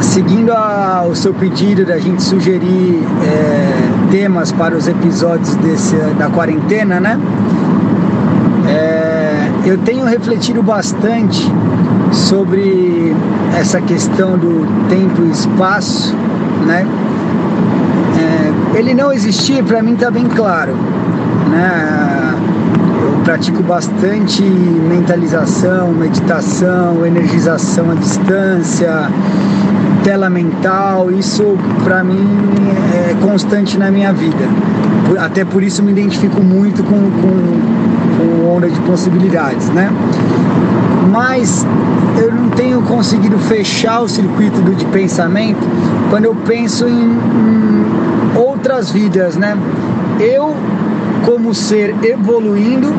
seguindo 0.00 0.52
a, 0.52 1.06
o 1.08 1.14
seu 1.14 1.32
pedido 1.32 1.84
da 1.84 1.98
gente 1.98 2.22
sugerir 2.22 3.02
é, 3.24 4.10
temas 4.10 4.52
para 4.52 4.76
os 4.76 4.88
episódios 4.88 5.54
desse, 5.56 5.96
da 6.18 6.28
quarentena, 6.28 7.00
né? 7.00 7.18
É, 8.68 9.50
eu 9.64 9.78
tenho 9.78 10.04
refletido 10.04 10.62
bastante 10.62 11.50
sobre 12.12 13.14
essa 13.58 13.80
questão 13.80 14.38
do 14.38 14.66
tempo 14.88 15.22
e 15.22 15.30
espaço, 15.30 16.14
né? 16.66 16.86
É, 18.18 18.78
ele 18.78 18.94
não 18.94 19.12
existir, 19.12 19.62
para 19.64 19.82
mim 19.82 19.94
está 19.94 20.10
bem 20.10 20.26
claro, 20.26 20.74
né? 21.50 22.20
pratico 23.24 23.62
bastante 23.62 24.42
mentalização, 24.42 25.92
meditação, 25.92 27.06
energização 27.06 27.90
à 27.90 27.94
distância, 27.94 29.08
tela 30.02 30.30
mental. 30.30 31.10
Isso 31.10 31.56
para 31.84 32.02
mim 32.02 32.26
é 33.08 33.14
constante 33.20 33.78
na 33.78 33.90
minha 33.90 34.12
vida. 34.12 34.48
Até 35.18 35.44
por 35.44 35.62
isso 35.62 35.82
me 35.82 35.92
identifico 35.92 36.42
muito 36.42 36.82
com, 36.84 37.10
com, 37.20 38.42
com 38.42 38.56
onda 38.56 38.68
de 38.68 38.80
possibilidades, 38.80 39.68
né? 39.70 39.90
Mas 41.10 41.66
eu 42.16 42.32
não 42.32 42.50
tenho 42.50 42.82
conseguido 42.82 43.38
fechar 43.38 44.00
o 44.00 44.08
circuito 44.08 44.60
do, 44.60 44.74
de 44.74 44.84
pensamento 44.86 45.60
quando 46.10 46.26
eu 46.26 46.34
penso 46.46 46.86
em, 46.86 47.12
em 47.12 48.36
outras 48.36 48.90
vidas, 48.90 49.36
né? 49.36 49.56
Eu 50.20 50.54
como 51.24 51.54
ser 51.54 51.94
evoluindo 52.02 52.94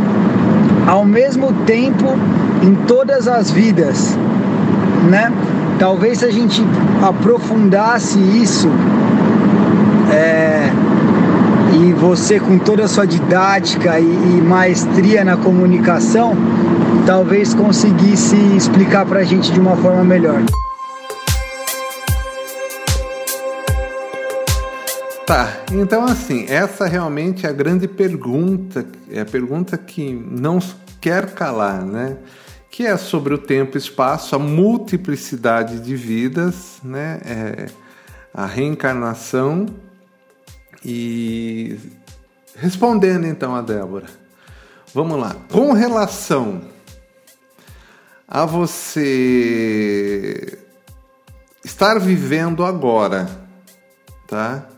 ao 0.88 1.06
mesmo 1.06 1.54
tempo 1.66 2.18
em 2.62 2.76
todas 2.88 3.28
as 3.28 3.52
vidas, 3.52 4.18
né? 5.10 5.32
Talvez 5.82 6.20
se 6.20 6.26
a 6.26 6.32
gente 6.32 6.62
aprofundasse 7.02 8.20
isso, 8.20 8.70
é, 10.14 10.70
e 11.74 11.92
você 11.94 12.40
com 12.40 12.60
toda 12.60 12.86
a 12.86 12.88
sua 12.88 13.08
didática 13.08 14.00
e, 14.00 14.04
e 14.04 14.42
maestria 14.44 15.26
na 15.26 15.36
comunicação, 15.36 16.38
talvez 17.08 17.56
conseguisse 17.56 18.36
explicar 18.56 19.08
para 19.08 19.22
a 19.22 19.24
gente 19.24 19.52
de 19.52 19.60
uma 19.60 19.76
forma 19.76 20.04
melhor. 20.04 20.44
Tá, 25.26 25.52
então 25.72 26.06
assim, 26.06 26.46
essa 26.48 26.86
realmente 26.86 27.48
é 27.48 27.50
a 27.50 27.54
grande 27.54 27.88
pergunta, 27.88 28.86
é 29.10 29.22
a 29.22 29.26
pergunta 29.26 29.80
que 29.80 30.14
não 30.14 30.60
quer 31.02 31.32
calar, 31.32 31.84
né? 31.84 32.18
Que 32.72 32.88
é 32.88 32.98
sobre 32.98 33.34
o 33.34 33.38
tempo 33.38 33.78
e 33.78 33.80
espaço, 33.80 34.36
a 34.36 34.40
multiplicidade 34.40 35.80
de 35.82 35.96
vidas, 35.96 36.80
né? 36.84 37.20
É, 37.26 37.66
a 38.34 38.46
reencarnação 38.46 39.68
e 40.84 41.78
respondendo 42.56 43.26
então 43.26 43.54
a 43.54 43.62
Débora. 43.62 44.08
Vamos 44.94 45.20
lá. 45.20 45.36
Com 45.52 45.74
relação 45.74 46.62
a 48.28 48.46
você 48.46 48.98
estar 51.64 52.00
vivendo 52.00 52.66
agora, 52.66 53.30
tá? 54.28 54.71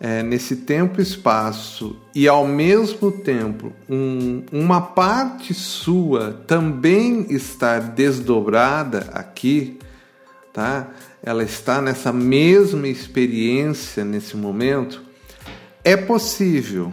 É, 0.00 0.22
nesse 0.22 0.56
tempo 0.56 1.00
e 1.00 1.02
espaço 1.02 1.96
e 2.14 2.26
ao 2.26 2.46
mesmo 2.46 3.12
tempo 3.12 3.72
um, 3.88 4.42
uma 4.50 4.80
parte 4.80 5.54
sua 5.54 6.32
também 6.46 7.26
estar 7.30 7.80
desdobrada 7.80 9.10
aqui, 9.12 9.78
tá? 10.52 10.88
Ela 11.22 11.42
está 11.42 11.80
nessa 11.80 12.12
mesma 12.12 12.88
experiência 12.88 14.04
nesse 14.04 14.36
momento. 14.36 15.02
É 15.82 15.96
possível, 15.96 16.92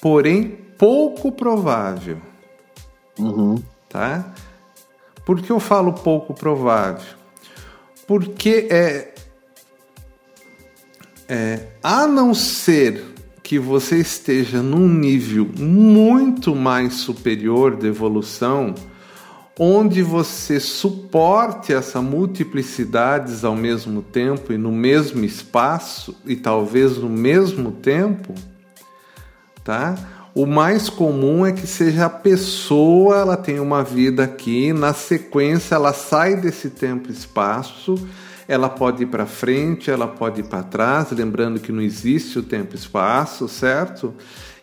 porém 0.00 0.58
pouco 0.76 1.30
provável. 1.32 2.18
Uhum. 3.18 3.62
Tá? 3.88 4.34
Por 5.24 5.40
que 5.40 5.50
eu 5.50 5.60
falo 5.60 5.92
pouco 5.92 6.34
provável? 6.34 7.20
Porque 8.06 8.66
é, 8.70 9.09
é, 11.30 11.68
a 11.80 12.08
não 12.08 12.34
ser 12.34 13.04
que 13.40 13.56
você 13.56 13.98
esteja 13.98 14.60
num 14.60 14.88
nível 14.88 15.48
muito 15.56 16.56
mais 16.56 16.94
superior 16.94 17.76
de 17.76 17.86
evolução, 17.86 18.74
onde 19.56 20.02
você 20.02 20.58
suporte 20.58 21.72
essa 21.72 22.02
multiplicidades 22.02 23.44
ao 23.44 23.54
mesmo 23.54 24.02
tempo 24.02 24.52
e 24.52 24.58
no 24.58 24.72
mesmo 24.72 25.24
espaço 25.24 26.16
e 26.26 26.34
talvez 26.34 26.96
no 26.96 27.08
mesmo 27.08 27.70
tempo, 27.70 28.34
tá? 29.62 29.94
O 30.34 30.46
mais 30.46 30.90
comum 30.90 31.46
é 31.46 31.52
que 31.52 31.66
seja 31.66 32.06
a 32.06 32.10
pessoa, 32.10 33.18
ela 33.18 33.36
tem 33.36 33.60
uma 33.60 33.84
vida 33.84 34.24
aqui, 34.24 34.72
na 34.72 34.92
sequência 34.92 35.76
ela 35.76 35.92
sai 35.92 36.34
desse 36.34 36.70
tempo 36.70 37.08
e 37.08 37.12
espaço 37.12 37.94
ela 38.50 38.68
pode 38.68 39.04
ir 39.04 39.06
para 39.06 39.26
frente, 39.26 39.92
ela 39.92 40.08
pode 40.08 40.40
ir 40.40 40.42
para 40.42 40.64
trás, 40.64 41.12
lembrando 41.12 41.60
que 41.60 41.70
não 41.70 41.80
existe 41.80 42.36
o 42.36 42.42
tempo 42.42 42.74
e 42.74 42.76
espaço, 42.76 43.48
certo? 43.48 44.12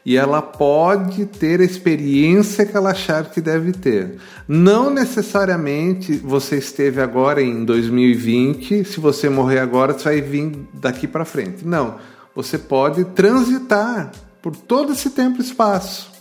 E 0.05 0.17
ela 0.17 0.41
pode 0.41 1.25
ter 1.25 1.61
a 1.61 1.63
experiência 1.63 2.65
que 2.65 2.75
ela 2.75 2.91
achar 2.91 3.29
que 3.29 3.39
deve 3.39 3.71
ter. 3.71 4.17
Não 4.45 4.89
necessariamente 4.89 6.17
você 6.17 6.57
esteve 6.57 6.99
agora 6.99 7.41
em 7.41 7.63
2020, 7.63 8.83
se 8.83 8.99
você 8.99 9.29
morrer 9.29 9.59
agora, 9.59 9.93
você 9.93 10.03
vai 10.03 10.21
vir 10.21 10.67
daqui 10.73 11.07
para 11.07 11.23
frente. 11.23 11.65
Não. 11.65 11.95
Você 12.35 12.57
pode 12.57 13.05
transitar 13.05 14.11
por 14.41 14.53
todo 14.53 14.91
esse 14.91 15.11
tempo 15.11 15.37
e 15.37 15.45
espaço. 15.45 16.11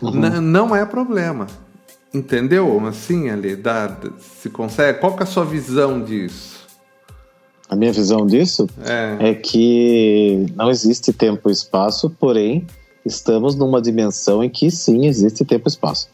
Uhum. 0.00 0.40
Não 0.40 0.74
é 0.74 0.84
problema. 0.84 1.46
Entendeu? 2.14 2.84
Assim, 2.86 3.30
ali, 3.30 3.56
dá, 3.56 3.96
se 4.40 4.50
consegue? 4.50 4.98
Qual 4.98 5.14
que 5.16 5.22
é 5.22 5.24
a 5.24 5.26
sua 5.26 5.44
visão 5.44 6.02
disso? 6.02 6.62
A 7.68 7.74
minha 7.74 7.92
visão 7.92 8.26
disso 8.26 8.68
é. 8.84 9.30
é 9.30 9.34
que 9.34 10.46
não 10.54 10.70
existe 10.70 11.10
tempo 11.10 11.48
e 11.48 11.52
espaço, 11.52 12.10
porém 12.10 12.66
estamos 13.04 13.54
numa 13.54 13.80
dimensão 13.80 14.44
em 14.44 14.50
que 14.50 14.70
sim 14.70 15.06
existe 15.06 15.42
tempo 15.44 15.66
e 15.66 15.70
espaço. 15.70 16.10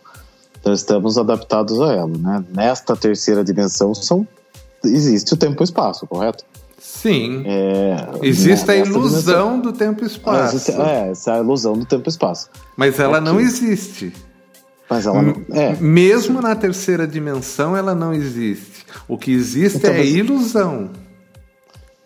Então 0.61 0.73
estamos 0.73 1.19
adaptados 1.19 1.81
a 1.81 1.93
ela, 1.93 2.07
né? 2.17 2.45
Nesta 2.55 2.95
terceira 2.95 3.43
dimensão 3.43 3.93
são 3.93 4.27
existe 4.85 5.35
o 5.35 5.37
tempo 5.37 5.61
e 5.61 5.65
espaço, 5.65 6.07
correto? 6.07 6.45
Sim. 6.79 7.43
É, 7.45 7.97
existe 8.23 8.71
a 8.71 8.77
ilusão 8.77 9.59
dimensão, 9.59 9.61
do 9.61 9.73
tempo 9.73 10.05
e 10.05 10.07
espaço. 10.07 10.41
É, 10.41 10.57
existe, 10.57 10.73
é, 10.73 11.11
essa 11.11 11.33
é 11.33 11.35
a 11.35 11.39
ilusão 11.39 11.73
do 11.73 11.85
tempo 11.85 12.09
e 12.09 12.11
espaço. 12.11 12.49
Mas 12.77 12.99
ela 13.01 13.21
não 13.21 13.41
existe. 13.41 14.13
Mas 14.89 15.07
ela 15.07 15.21
não, 15.21 15.43
é. 15.51 15.77
Mesmo 15.77 16.41
na 16.41 16.57
terceira 16.57 17.07
dimensão, 17.07 17.77
ela 17.77 17.95
não 17.95 18.13
existe. 18.13 18.87
O 19.07 19.19
que 19.19 19.31
existe 19.31 19.79
então, 19.79 19.91
é 19.91 19.99
mas... 19.99 20.09
ilusão. 20.09 20.91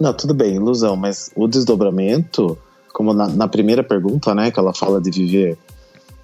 Não, 0.01 0.13
tudo 0.13 0.35
bem, 0.35 0.57
ilusão, 0.57 0.97
mas 0.97 1.31
o 1.37 1.47
desdobramento, 1.47 2.59
como 2.93 3.15
na, 3.15 3.29
na 3.29 3.47
primeira 3.47 3.85
pergunta, 3.85 4.35
né, 4.35 4.51
que 4.51 4.59
ela 4.59 4.75
fala 4.75 5.01
de 5.01 5.11
viver 5.11 5.57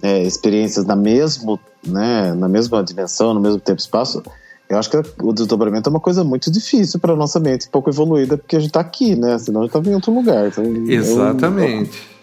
é, 0.03 0.23
experiências 0.23 0.85
na, 0.85 0.97
mesmo, 0.97 1.61
né, 1.87 2.35
na 2.35 2.49
mesma 2.49 2.83
dimensão, 2.83 3.33
no 3.33 3.41
mesmo 3.41 3.61
tempo 3.61 3.79
e 3.79 3.83
espaço, 3.83 4.21
eu 4.69 4.79
acho 4.79 4.91
que 4.91 5.01
o 5.23 5.33
desdobramento 5.33 5.89
é 5.89 5.91
uma 5.91 6.01
coisa 6.01 6.23
muito 6.23 6.51
difícil 6.51 7.01
para 7.01 7.17
nossa 7.17 7.41
mente, 7.41 7.69
pouco 7.71 7.89
evoluída, 7.89 8.37
porque 8.37 8.57
a 8.57 8.59
gente 8.59 8.69
está 8.69 8.81
aqui, 8.81 9.17
né? 9.17 9.39
Senão 9.39 9.63
a 9.63 9.65
gente 9.65 9.71
estava 9.71 9.89
em 9.89 9.95
outro 9.95 10.13
lugar. 10.13 10.49
Então, 10.49 10.65
Exatamente. 10.87 12.18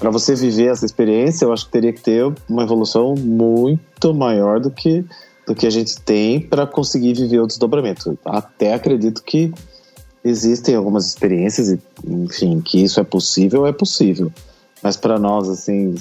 Para 0.00 0.08
você 0.08 0.34
viver 0.34 0.70
essa 0.70 0.86
experiência, 0.86 1.44
eu 1.44 1.52
acho 1.52 1.66
que 1.66 1.72
teria 1.72 1.92
que 1.92 2.00
ter 2.00 2.24
uma 2.48 2.62
evolução 2.62 3.14
muito 3.14 4.14
maior 4.14 4.58
do 4.58 4.70
que, 4.70 5.04
do 5.46 5.54
que 5.54 5.66
a 5.66 5.70
gente 5.70 6.00
tem 6.00 6.40
para 6.40 6.66
conseguir 6.66 7.12
viver 7.12 7.38
o 7.38 7.46
desdobramento. 7.46 8.18
Até 8.24 8.72
acredito 8.72 9.22
que 9.22 9.52
existem 10.24 10.74
algumas 10.74 11.06
experiências, 11.06 11.78
enfim, 12.02 12.62
que 12.62 12.82
isso 12.82 12.98
é 12.98 13.04
possível, 13.04 13.66
é 13.66 13.72
possível. 13.72 14.32
Mas 14.82 14.96
para 14.96 15.18
nós, 15.18 15.50
assim, 15.50 15.94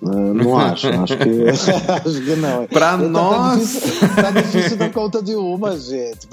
não 0.00 0.58
acho, 0.58 0.88
acho 0.88 1.16
que, 1.18 1.48
acho 1.48 2.24
que 2.24 2.36
não. 2.36 2.66
Para 2.66 2.92
tá 2.92 2.96
nós. 2.96 3.82
Tá 4.14 4.30
difícil, 4.30 4.76
dar 4.76 4.90
conta 4.90 5.22
de 5.22 5.34
uma, 5.34 5.78
gente. 5.78 6.26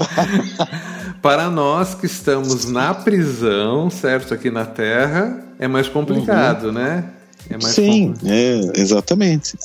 Para 1.21 1.49
nós 1.49 1.95
que 1.95 2.05
estamos 2.05 2.65
na 2.65 2.93
prisão, 2.93 3.89
certo, 3.89 4.33
aqui 4.33 4.49
na 4.49 4.65
Terra, 4.65 5.43
é 5.63 5.67
mais 5.67 5.87
complicado, 5.87 6.65
uhum. 6.65 6.71
né? 6.73 7.09
É 7.49 7.53
mais 7.53 7.73
Sim, 7.73 8.13
é, 8.25 8.79
exatamente. 8.79 9.57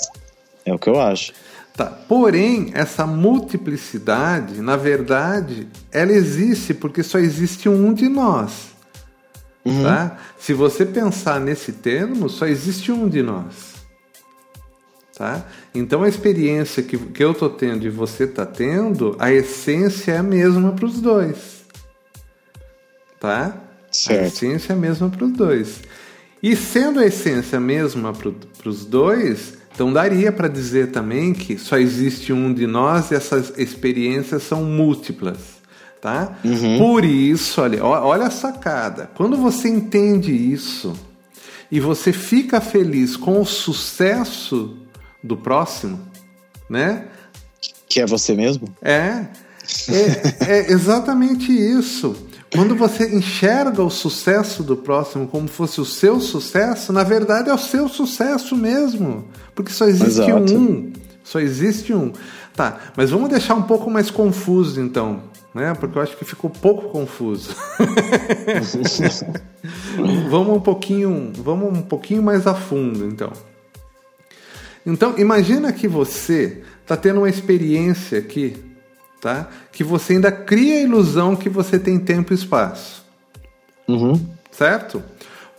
É 0.64 0.72
o 0.72 0.78
que 0.78 0.88
eu 0.88 1.00
acho. 1.00 1.32
Tá. 1.74 1.86
Porém, 1.86 2.70
essa 2.72 3.04
multiplicidade, 3.04 4.60
na 4.60 4.76
verdade, 4.76 5.66
ela 5.90 6.12
existe 6.12 6.72
porque 6.72 7.02
só 7.02 7.18
existe 7.18 7.68
um 7.68 7.92
de 7.92 8.08
nós. 8.08 8.68
Uhum. 9.64 9.82
Tá? 9.82 10.18
Se 10.38 10.54
você 10.54 10.86
pensar 10.86 11.40
nesse 11.40 11.72
termo, 11.72 12.28
só 12.28 12.46
existe 12.46 12.92
um 12.92 13.08
de 13.08 13.20
nós. 13.20 13.74
Tá? 15.16 15.44
Então 15.74 16.04
a 16.04 16.08
experiência 16.08 16.80
que, 16.80 16.96
que 16.96 17.24
eu 17.24 17.32
estou 17.32 17.50
tendo 17.50 17.84
e 17.84 17.90
você 17.90 18.22
está 18.22 18.46
tendo, 18.46 19.16
a 19.18 19.32
essência 19.32 20.12
é 20.12 20.18
a 20.18 20.22
mesma 20.22 20.70
para 20.70 20.86
os 20.86 21.00
dois. 21.00 21.64
Tá? 23.18 23.67
Certo. 23.98 24.22
A 24.22 24.26
essência 24.26 24.72
é 24.72 24.76
a 24.76 24.78
mesma 24.78 25.08
para 25.08 25.24
os 25.24 25.32
dois. 25.32 25.80
E 26.40 26.54
sendo 26.54 27.00
a 27.00 27.06
essência 27.06 27.58
a 27.58 27.60
mesma 27.60 28.12
para 28.12 28.68
os 28.68 28.84
dois, 28.84 29.58
então 29.74 29.92
daria 29.92 30.30
para 30.30 30.46
dizer 30.46 30.92
também 30.92 31.32
que 31.32 31.58
só 31.58 31.76
existe 31.76 32.32
um 32.32 32.54
de 32.54 32.66
nós 32.66 33.10
e 33.10 33.16
essas 33.16 33.52
experiências 33.58 34.44
são 34.44 34.62
múltiplas. 34.64 35.58
Tá? 36.00 36.38
Uhum. 36.44 36.78
Por 36.78 37.04
isso, 37.04 37.60
olha, 37.60 37.84
olha 37.84 38.26
a 38.26 38.30
sacada. 38.30 39.10
Quando 39.16 39.36
você 39.36 39.68
entende 39.68 40.32
isso 40.32 40.94
e 41.72 41.80
você 41.80 42.12
fica 42.12 42.60
feliz 42.60 43.16
com 43.16 43.40
o 43.40 43.44
sucesso 43.44 44.76
do 45.24 45.36
próximo, 45.36 46.00
né? 46.70 47.06
Que 47.88 48.00
é 48.00 48.06
você 48.06 48.32
mesmo? 48.32 48.72
É, 48.80 49.26
é, 49.88 50.46
é 50.46 50.72
exatamente 50.72 51.50
isso. 51.50 52.27
Quando 52.52 52.74
você 52.74 53.14
enxerga 53.14 53.82
o 53.82 53.90
sucesso 53.90 54.62
do 54.62 54.76
próximo 54.76 55.28
como 55.28 55.48
fosse 55.48 55.80
o 55.80 55.84
seu 55.84 56.20
sucesso, 56.20 56.92
na 56.92 57.04
verdade 57.04 57.50
é 57.50 57.54
o 57.54 57.58
seu 57.58 57.88
sucesso 57.88 58.56
mesmo. 58.56 59.28
Porque 59.54 59.70
só 59.70 59.86
existe 59.86 60.30
Exato. 60.30 60.54
um. 60.54 60.92
Só 61.22 61.40
existe 61.40 61.92
um. 61.92 62.12
Tá, 62.54 62.78
mas 62.96 63.10
vamos 63.10 63.28
deixar 63.28 63.54
um 63.54 63.62
pouco 63.62 63.90
mais 63.90 64.10
confuso 64.10 64.80
então, 64.80 65.24
né? 65.54 65.74
Porque 65.74 65.98
eu 65.98 66.02
acho 66.02 66.16
que 66.16 66.24
ficou 66.24 66.50
pouco 66.50 66.88
confuso. 66.88 67.54
vamos 70.30 70.56
um 70.56 70.60
pouquinho, 70.60 71.32
vamos 71.36 71.78
um 71.78 71.82
pouquinho 71.82 72.22
mais 72.22 72.46
a 72.46 72.54
fundo 72.54 73.04
então. 73.04 73.30
Então, 74.86 75.14
imagina 75.18 75.70
que 75.70 75.86
você 75.86 76.62
está 76.80 76.96
tendo 76.96 77.18
uma 77.18 77.28
experiência 77.28 78.18
aqui, 78.18 78.56
tá? 79.20 79.48
Que 79.72 79.82
você 79.82 80.14
ainda 80.14 80.30
cria 80.30 80.76
a 80.76 80.82
ilusão 80.82 81.36
que 81.36 81.48
você 81.48 81.78
tem 81.78 81.98
tempo 81.98 82.32
e 82.32 82.36
espaço. 82.36 83.04
Uhum. 83.86 84.20
Certo? 84.50 85.02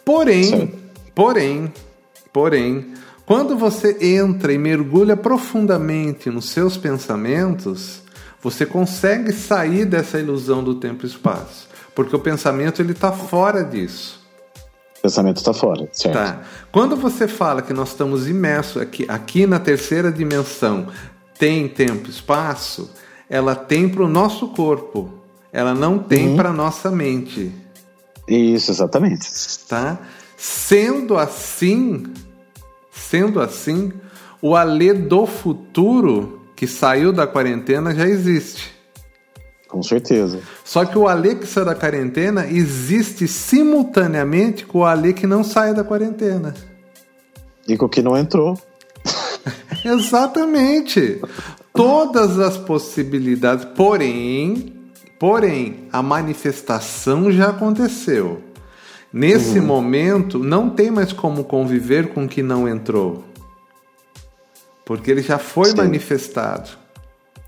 Porém, 0.03 0.43
certo. 0.43 0.77
porém, 1.15 1.73
porém, 2.31 2.93
quando 3.25 3.57
você 3.57 3.97
entra 4.01 4.51
e 4.51 4.57
mergulha 4.57 5.15
profundamente 5.15 6.29
nos 6.29 6.49
seus 6.49 6.77
pensamentos, 6.77 8.01
você 8.41 8.65
consegue 8.65 9.31
sair 9.31 9.85
dessa 9.85 10.19
ilusão 10.19 10.63
do 10.63 10.75
tempo 10.75 11.05
e 11.05 11.07
espaço, 11.07 11.67
porque 11.93 12.15
o 12.15 12.19
pensamento 12.19 12.81
ele 12.81 12.93
está 12.93 13.11
fora 13.11 13.63
disso. 13.63 14.19
O 14.97 15.01
pensamento 15.03 15.37
está 15.37 15.53
fora, 15.53 15.87
certo? 15.93 16.15
Tá. 16.15 16.41
Quando 16.71 16.95
você 16.95 17.27
fala 17.27 17.61
que 17.61 17.73
nós 17.73 17.89
estamos 17.89 18.27
imersos 18.27 18.81
aqui, 18.81 19.05
aqui 19.07 19.45
na 19.45 19.59
terceira 19.59 20.11
dimensão, 20.11 20.87
tem 21.37 21.67
tempo 21.67 22.07
e 22.07 22.09
espaço, 22.09 22.89
ela 23.29 23.55
tem 23.55 23.87
para 23.87 24.03
o 24.03 24.07
nosso 24.07 24.47
corpo, 24.49 25.09
ela 25.51 25.73
não 25.73 25.99
tem 25.99 26.29
uhum. 26.29 26.35
para 26.35 26.51
nossa 26.51 26.89
mente. 26.89 27.51
Isso, 28.27 28.71
exatamente. 28.71 29.27
Tá? 29.67 29.99
Sendo 30.37 31.17
assim, 31.17 32.05
sendo 32.91 33.39
assim, 33.41 33.91
o 34.41 34.55
Alê 34.55 34.93
do 34.93 35.25
futuro 35.25 36.41
que 36.55 36.67
saiu 36.67 37.11
da 37.11 37.25
quarentena 37.25 37.93
já 37.93 38.07
existe. 38.07 38.79
Com 39.69 39.83
certeza. 39.83 40.41
Só 40.63 40.83
que 40.83 40.97
o 40.97 41.07
Ale 41.07 41.35
que 41.35 41.45
sai 41.45 41.63
da 41.63 41.75
quarentena 41.75 42.47
existe 42.47 43.27
simultaneamente 43.27 44.65
com 44.65 44.79
o 44.79 44.83
Ale 44.83 45.13
que 45.13 45.27
não 45.27 45.43
sai 45.43 45.75
da 45.75 45.83
quarentena. 45.83 46.55
E 47.67 47.77
com 47.77 47.85
o 47.85 47.89
que 47.89 48.01
não 48.01 48.17
entrou. 48.17 48.59
Exatamente. 49.85 51.21
Todas 51.79 52.37
as 52.37 52.57
possibilidades, 52.57 53.63
porém, 53.63 54.91
porém, 55.17 55.87
a 55.93 56.03
manifestação 56.03 57.31
já 57.31 57.51
aconteceu. 57.51 58.43
Nesse 59.13 59.59
uhum. 59.59 59.65
momento, 59.65 60.39
não 60.39 60.69
tem 60.69 60.91
mais 60.91 61.13
como 61.13 61.45
conviver 61.45 62.09
com 62.09 62.25
o 62.25 62.27
que 62.27 62.43
não 62.43 62.67
entrou. 62.67 63.23
Porque 64.83 65.09
ele 65.09 65.21
já 65.21 65.37
foi 65.37 65.69
Sim. 65.69 65.77
manifestado. 65.77 66.69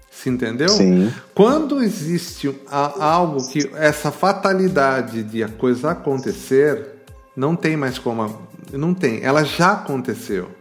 Se 0.09 0.29
entendeu? 0.29 0.69
Sim. 0.69 1.11
Quando 1.35 1.83
existe 1.83 2.57
algo 2.69 3.45
que 3.49 3.69
essa 3.75 4.11
fatalidade 4.11 5.23
de 5.23 5.43
a 5.43 5.49
coisa 5.49 5.91
acontecer, 5.91 6.87
não 7.35 7.53
tem 7.53 7.75
mais 7.75 7.99
como. 7.99 8.47
Não 8.71 8.93
tem. 8.93 9.21
Ela 9.23 9.43
já 9.43 9.73
aconteceu. 9.73 10.60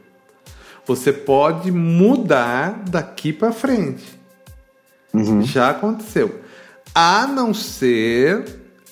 Você 0.91 1.13
pode 1.13 1.71
mudar 1.71 2.83
daqui 2.89 3.33
para 3.33 3.53
frente. 3.53 4.19
Uhum. 5.15 5.43
Já 5.43 5.71
aconteceu. 5.71 6.41
A 6.95 7.27
não 7.27 7.55
ser, 7.55 8.45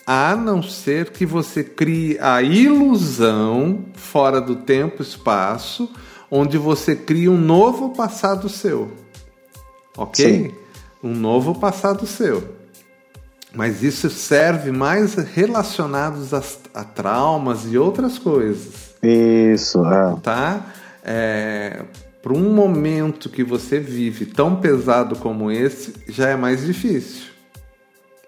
a 0.06 0.37
não 0.37 0.62
ser 0.62 1.11
que 1.11 1.26
você 1.26 1.64
crie 1.64 2.16
a 2.20 2.40
ilusão 2.40 3.87
fora 3.94 4.40
do 4.40 4.56
tempo 4.56 5.02
e 5.02 5.06
espaço, 5.06 5.90
onde 6.30 6.56
você 6.56 6.94
cria 6.94 7.30
um 7.30 7.38
novo 7.38 7.90
passado 7.90 8.48
seu 8.48 8.92
ok? 9.98 10.24
Sim. 10.24 10.54
Um 11.02 11.14
novo 11.14 11.54
passado 11.54 12.06
seu. 12.06 12.56
Mas 13.52 13.82
isso 13.82 14.08
serve 14.08 14.70
mais 14.70 15.14
relacionados 15.14 16.32
a, 16.32 16.42
a 16.74 16.84
traumas 16.84 17.64
e 17.66 17.76
outras 17.76 18.18
coisas. 18.18 18.94
Isso, 19.02 19.84
é. 19.84 20.16
Tá? 20.22 20.66
É, 21.04 21.82
Para 22.22 22.32
um 22.32 22.52
momento 22.52 23.28
que 23.28 23.42
você 23.42 23.78
vive 23.78 24.26
tão 24.26 24.56
pesado 24.56 25.16
como 25.16 25.50
esse, 25.50 25.94
já 26.08 26.28
é 26.28 26.37
mais 26.37 26.64
difícil. 26.64 27.28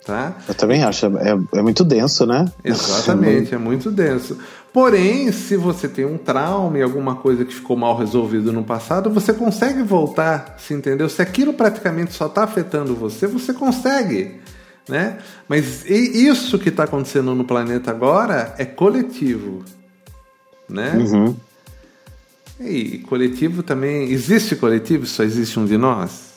Tá? 0.05 0.35
Eu 0.49 0.55
também 0.55 0.83
acho, 0.83 1.07
é, 1.19 1.39
é 1.59 1.63
muito 1.63 1.85
denso, 1.85 2.27
né? 2.27 2.47
Exatamente, 2.65 3.53
é 3.55 3.59
muito 3.59 3.91
denso. 3.91 4.39
Porém, 4.73 5.31
se 5.33 5.57
você 5.57 5.89
tem 5.89 6.05
um 6.05 6.17
trauma 6.17 6.79
e 6.79 6.83
alguma 6.83 7.17
coisa 7.17 7.45
que 7.45 7.55
ficou 7.55 7.77
mal 7.77 7.97
resolvido 7.97 8.53
no 8.53 8.65
passado, 8.65 9.11
você 9.11 9.33
consegue 9.33 9.83
voltar, 9.83 10.57
se 10.59 10.73
entendeu? 10.73 11.09
Se 11.09 11.21
aquilo 11.21 11.53
praticamente 11.53 12.13
só 12.13 12.27
está 12.27 12.45
afetando 12.45 12.95
você, 12.95 13.27
você 13.27 13.53
consegue, 13.53 14.41
né? 14.89 15.19
Mas 15.49 15.85
isso 15.85 16.59
que 16.59 16.71
está 16.71 16.85
acontecendo 16.85 17.35
no 17.35 17.45
planeta 17.45 17.91
agora 17.91 18.55
é 18.59 18.65
coletivo, 18.65 19.65
né? 20.69 20.93
Uhum. 20.97 21.37
E 22.61 22.99
coletivo 22.99 23.63
também 23.63 24.11
existe 24.11 24.55
coletivo, 24.55 25.07
só 25.07 25.23
existe 25.23 25.59
um 25.59 25.65
de 25.65 25.79
nós. 25.79 26.31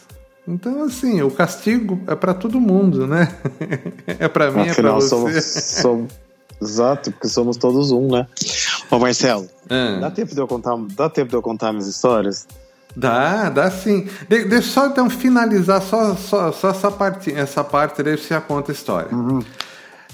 Então, 0.47 0.83
assim, 0.83 1.21
o 1.21 1.31
castigo 1.31 1.99
é 2.07 2.15
para 2.15 2.33
todo 2.33 2.59
mundo, 2.59 3.05
né? 3.07 3.35
é 4.07 4.27
para 4.27 4.51
mim, 4.51 4.69
Afinal, 4.69 4.97
é 4.97 5.07
para 5.07 5.17
você. 5.17 5.41
Somos, 5.41 5.43
somos, 5.43 6.11
Exato, 6.61 7.11
porque 7.11 7.27
somos 7.27 7.57
todos 7.57 7.91
um, 7.91 8.09
né? 8.09 8.27
Ô 8.89 8.99
Marcelo, 8.99 9.47
é. 9.69 9.99
dá 9.99 10.09
tempo 10.09 10.33
de 10.33 10.39
eu 10.39 10.47
contar, 10.47 10.75
dá 10.95 11.09
tempo 11.09 11.29
de 11.29 11.35
eu 11.35 11.41
contar 11.41 11.71
minhas 11.71 11.87
histórias? 11.87 12.47
Dá, 12.95 13.49
dá 13.49 13.69
sim. 13.71 14.07
De, 14.29 14.45
deixa 14.45 14.69
só 14.69 14.87
então 14.87 15.09
finalizar 15.09 15.81
só, 15.81 16.15
só, 16.15 16.51
só 16.51 16.69
essa 16.69 16.91
parte, 16.91 17.33
essa 17.33 17.63
parte, 17.63 18.03
daí 18.03 18.17
você 18.17 18.29
já 18.29 18.41
conta 18.41 18.71
a 18.71 18.73
história. 18.73 19.13
Uhum. 19.13 19.41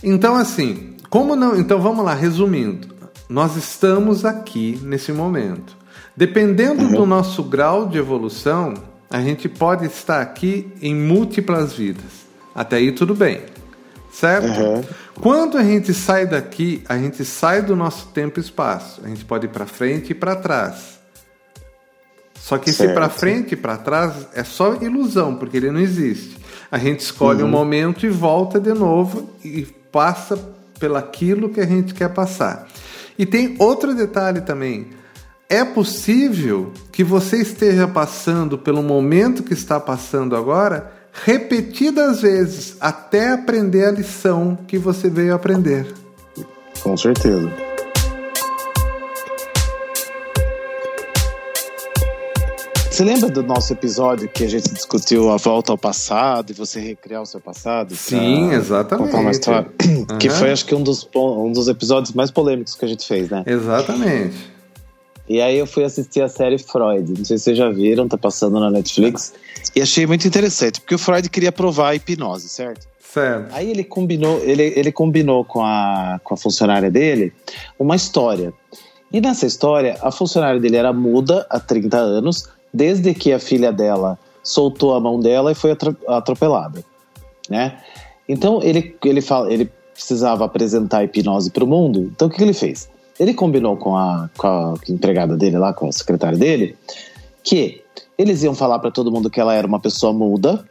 Então, 0.02 0.36
assim, 0.36 0.96
como 1.10 1.36
não. 1.36 1.58
Então 1.58 1.80
vamos 1.82 2.06
lá, 2.06 2.14
resumindo. 2.14 2.88
Nós 3.28 3.56
estamos 3.56 4.26
aqui 4.26 4.80
nesse 4.82 5.12
momento. 5.12 5.78
Dependendo 6.20 6.84
uhum. 6.84 6.92
do 6.92 7.06
nosso 7.06 7.42
grau 7.42 7.88
de 7.88 7.98
evolução, 7.98 8.74
a 9.10 9.22
gente 9.22 9.48
pode 9.48 9.86
estar 9.86 10.20
aqui 10.20 10.70
em 10.82 10.94
múltiplas 10.94 11.72
vidas. 11.72 12.28
Até 12.54 12.76
aí 12.76 12.92
tudo 12.92 13.16
bem. 13.16 13.40
Certo? 14.12 14.60
Uhum. 14.60 14.84
Quando 15.22 15.58
a 15.58 15.64
gente 15.64 15.94
sai 15.94 16.26
daqui, 16.28 16.84
a 16.90 16.98
gente 16.98 17.24
sai 17.24 17.62
do 17.62 17.74
nosso 17.74 18.08
tempo 18.08 18.38
e 18.38 18.44
espaço. 18.44 19.00
A 19.02 19.08
gente 19.08 19.24
pode 19.24 19.46
ir 19.46 19.50
para 19.50 19.66
frente 19.66 20.12
e 20.12 20.14
para 20.14 20.36
trás. 20.36 21.00
Só 22.38 22.58
que 22.58 22.70
certo. 22.70 22.90
esse 22.90 22.94
para 22.94 23.08
frente 23.08 23.54
e 23.54 23.56
para 23.56 23.78
trás 23.78 24.28
é 24.34 24.44
só 24.44 24.74
ilusão, 24.74 25.38
porque 25.38 25.56
ele 25.56 25.72
não 25.72 25.80
existe. 25.80 26.36
A 26.70 26.78
gente 26.78 27.00
escolhe 27.00 27.44
uhum. 27.44 27.48
um 27.48 27.52
momento 27.52 28.06
e 28.06 28.10
volta 28.10 28.60
de 28.60 28.74
novo 28.74 29.30
e 29.42 29.66
passa 29.90 30.38
pelaquilo 30.82 31.48
que 31.48 31.62
a 31.62 31.66
gente 31.66 31.94
quer 31.94 32.10
passar. 32.10 32.68
E 33.18 33.26
tem 33.26 33.56
outro 33.58 33.96
detalhe 33.96 34.42
também. 34.42 34.99
É 35.52 35.66
possível 35.66 36.72
que 36.92 37.04
você 37.04 37.38
esteja 37.38 37.88
passando 37.88 38.56
pelo 38.56 38.84
momento 38.84 39.42
que 39.42 39.54
está 39.54 39.80
passando 39.80 40.36
agora 40.36 40.92
repetidas 41.12 42.22
vezes 42.22 42.78
até 42.80 43.32
aprender 43.32 43.86
a 43.86 43.92
lição 43.92 44.56
que 44.68 44.78
você 44.78 45.10
veio 45.10 45.34
aprender. 45.34 45.92
Com 46.84 46.96
certeza. 46.96 47.52
Você 52.92 53.04
lembra 53.04 53.30
do 53.30 53.42
nosso 53.42 53.74
episódio 53.74 54.30
que 54.30 54.44
a 54.44 54.48
gente 54.48 54.72
discutiu 54.72 55.32
a 55.32 55.38
volta 55.38 55.72
ao 55.72 55.78
passado 55.80 56.52
e 56.52 56.54
você 56.54 56.80
recriar 56.80 57.24
o 57.24 57.26
seu 57.26 57.40
passado? 57.40 57.96
Sim, 57.96 58.52
exatamente. 58.52 59.08
Contar 59.08 59.22
uma 59.22 59.32
história. 59.32 59.72
Uhum. 59.84 60.06
Que 60.20 60.30
foi, 60.30 60.52
acho 60.52 60.66
que, 60.66 60.76
um 60.76 60.84
dos, 60.84 61.10
um 61.16 61.52
dos 61.52 61.68
episódios 61.68 62.14
mais 62.14 62.30
polêmicos 62.30 62.76
que 62.76 62.86
a 62.86 62.88
gente 62.88 63.08
fez, 63.08 63.30
né? 63.30 63.44
Exatamente. 63.48 64.49
E 65.30 65.40
aí 65.40 65.60
eu 65.60 65.68
fui 65.68 65.84
assistir 65.84 66.22
a 66.22 66.28
série 66.28 66.58
Freud. 66.58 67.08
Não 67.16 67.24
sei 67.24 67.38
se 67.38 67.44
vocês 67.44 67.58
já 67.58 67.70
viram, 67.70 68.08
tá 68.08 68.18
passando 68.18 68.60
na 68.60 68.72
Netflix. 68.72 69.34
E 69.76 69.82
achei 69.82 70.08
muito 70.08 70.28
interessante, 70.28 70.82
porque 70.82 70.96
o 70.96 70.98
Freud 70.98 71.30
queria 71.30 71.52
provar 71.52 71.90
a 71.90 71.96
hipnose, 71.96 72.50
certo? 72.50 72.88
Certo. 73.00 73.54
Aí 73.54 73.70
ele 73.70 73.84
combinou, 73.84 74.40
ele, 74.44 74.74
ele 74.76 74.92
combinou 74.92 75.46
com 75.46 75.64
a, 75.64 76.20
com 76.24 76.34
a 76.34 76.38
funcionária 76.38 76.90
dele 76.90 77.32
uma 77.78 77.96
história. 77.96 78.54
E 79.12 79.22
nessa 79.22 79.46
história, 79.46 79.98
a 80.02 80.12
funcionária 80.12 80.60
dele 80.60 80.78
era 80.78 80.94
muda 80.94 81.46
há 81.50 81.60
30 81.60 81.98
anos, 81.98 82.50
desde 82.74 83.14
que 83.14 83.32
a 83.32 83.40
filha 83.40 83.72
dela 83.72 84.18
soltou 84.44 84.94
a 84.94 85.00
mão 85.00 85.20
dela 85.20 85.52
e 85.52 85.56
foi 85.56 85.76
atropelada, 86.08 86.84
né? 87.50 87.80
Então 88.28 88.62
ele 88.62 88.96
ele 89.04 89.22
fala, 89.22 89.52
ele 89.52 89.72
precisava 89.94 90.46
apresentar 90.46 91.00
a 91.00 91.04
hipnose 91.04 91.52
para 91.52 91.64
o 91.64 91.68
mundo. 91.68 92.12
Então 92.16 92.28
o 92.28 92.32
que, 92.32 92.38
que, 92.38 92.44
ele 92.44 92.54
fez? 92.54 92.90
Ele 93.20 93.34
combinou 93.34 93.76
com 93.76 93.98
a, 93.98 94.30
com 94.38 94.48
a 94.48 94.74
empregada 94.88 95.36
dele 95.36 95.58
lá, 95.58 95.74
com 95.74 95.88
a 95.88 95.92
secretária 95.92 96.38
dele, 96.38 96.76
que 97.44 97.82
eles 98.18 98.44
iam 98.44 98.56
falar 98.56 98.80
para 98.80 98.92
todo 98.92 99.12
mundo 99.12 99.30
que 99.30 99.40
ela 99.40 99.54
era 99.54 99.68
uma 99.68 99.80
pessoa 99.80 100.14
muda, 100.14 100.66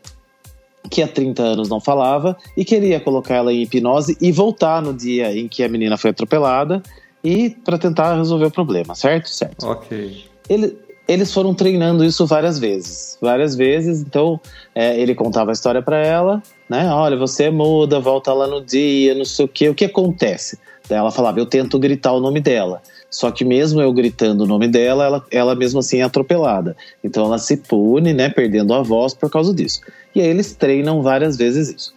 que 0.91 1.03
há 1.03 1.09
30 1.09 1.43
anos 1.43 1.69
não 1.69 1.81
falava 1.81 2.37
e 2.57 2.65
queria 2.65 3.01
colocar 3.01 3.37
ela 3.37 3.53
em 3.53 3.63
hipnose 3.63 4.17
e 4.21 4.33
voltar 4.33 4.81
no 4.81 4.95
dia 4.95 5.37
em 5.37 5.49
que 5.49 5.63
a 5.63 5.69
menina 5.69 5.97
foi 5.97 6.11
atropelada 6.11 6.83
e 7.23 7.51
para 7.51 7.79
tentar 7.79 8.17
resolver 8.17 8.47
o 8.47 8.51
problema, 8.51 8.95
certo? 8.95 9.29
Certo. 9.29 9.67
Ok. 9.67 10.25
Ele, 10.49 10.79
eles 11.07 11.33
foram 11.33 11.55
treinando 11.55 12.05
isso 12.05 12.27
várias 12.27 12.59
vezes, 12.59 13.19
várias 13.21 13.57
vezes. 13.57 14.01
Então, 14.01 14.41
é, 14.75 14.99
ele 15.01 15.15
contava 15.15 15.51
a 15.51 15.53
história 15.53 15.83
para 15.83 15.99
ela, 15.99 16.43
né? 16.69 16.91
Olha, 16.93 17.17
você 17.17 17.45
é 17.45 17.51
muda, 17.51 17.99
volta 17.99 18.33
lá 18.33 18.47
no 18.47 18.65
dia, 18.65 19.15
não 19.15 19.25
sei 19.25 19.47
o 19.47 19.49
que. 19.49 19.69
O 19.69 19.75
que 19.75 19.87
acontece? 19.87 20.59
Daí 20.89 20.99
ela 20.99 21.11
falava, 21.11 21.39
eu 21.39 21.47
tento 21.47 21.79
gritar 21.79 22.13
o 22.13 22.21
nome 22.21 22.41
dela. 22.41 22.81
Só 23.11 23.31
que 23.31 23.45
mesmo 23.45 23.81
eu 23.81 23.93
gritando 23.93 24.45
o 24.45 24.47
nome 24.47 24.69
dela, 24.69 25.05
ela, 25.05 25.25
ela 25.31 25.55
mesmo 25.55 25.81
assim 25.81 25.99
é 25.99 26.03
atropelada. 26.03 26.77
Então 27.03 27.25
ela 27.25 27.39
se 27.39 27.57
pune, 27.57 28.13
né, 28.13 28.29
perdendo 28.29 28.75
a 28.75 28.83
voz 28.83 29.15
por 29.15 29.31
causa 29.31 29.55
disso. 29.55 29.81
E 30.15 30.21
aí 30.21 30.29
eles 30.29 30.55
treinam 30.55 31.03
várias 31.03 31.37
vezes 31.37 31.69
isso. 31.69 31.95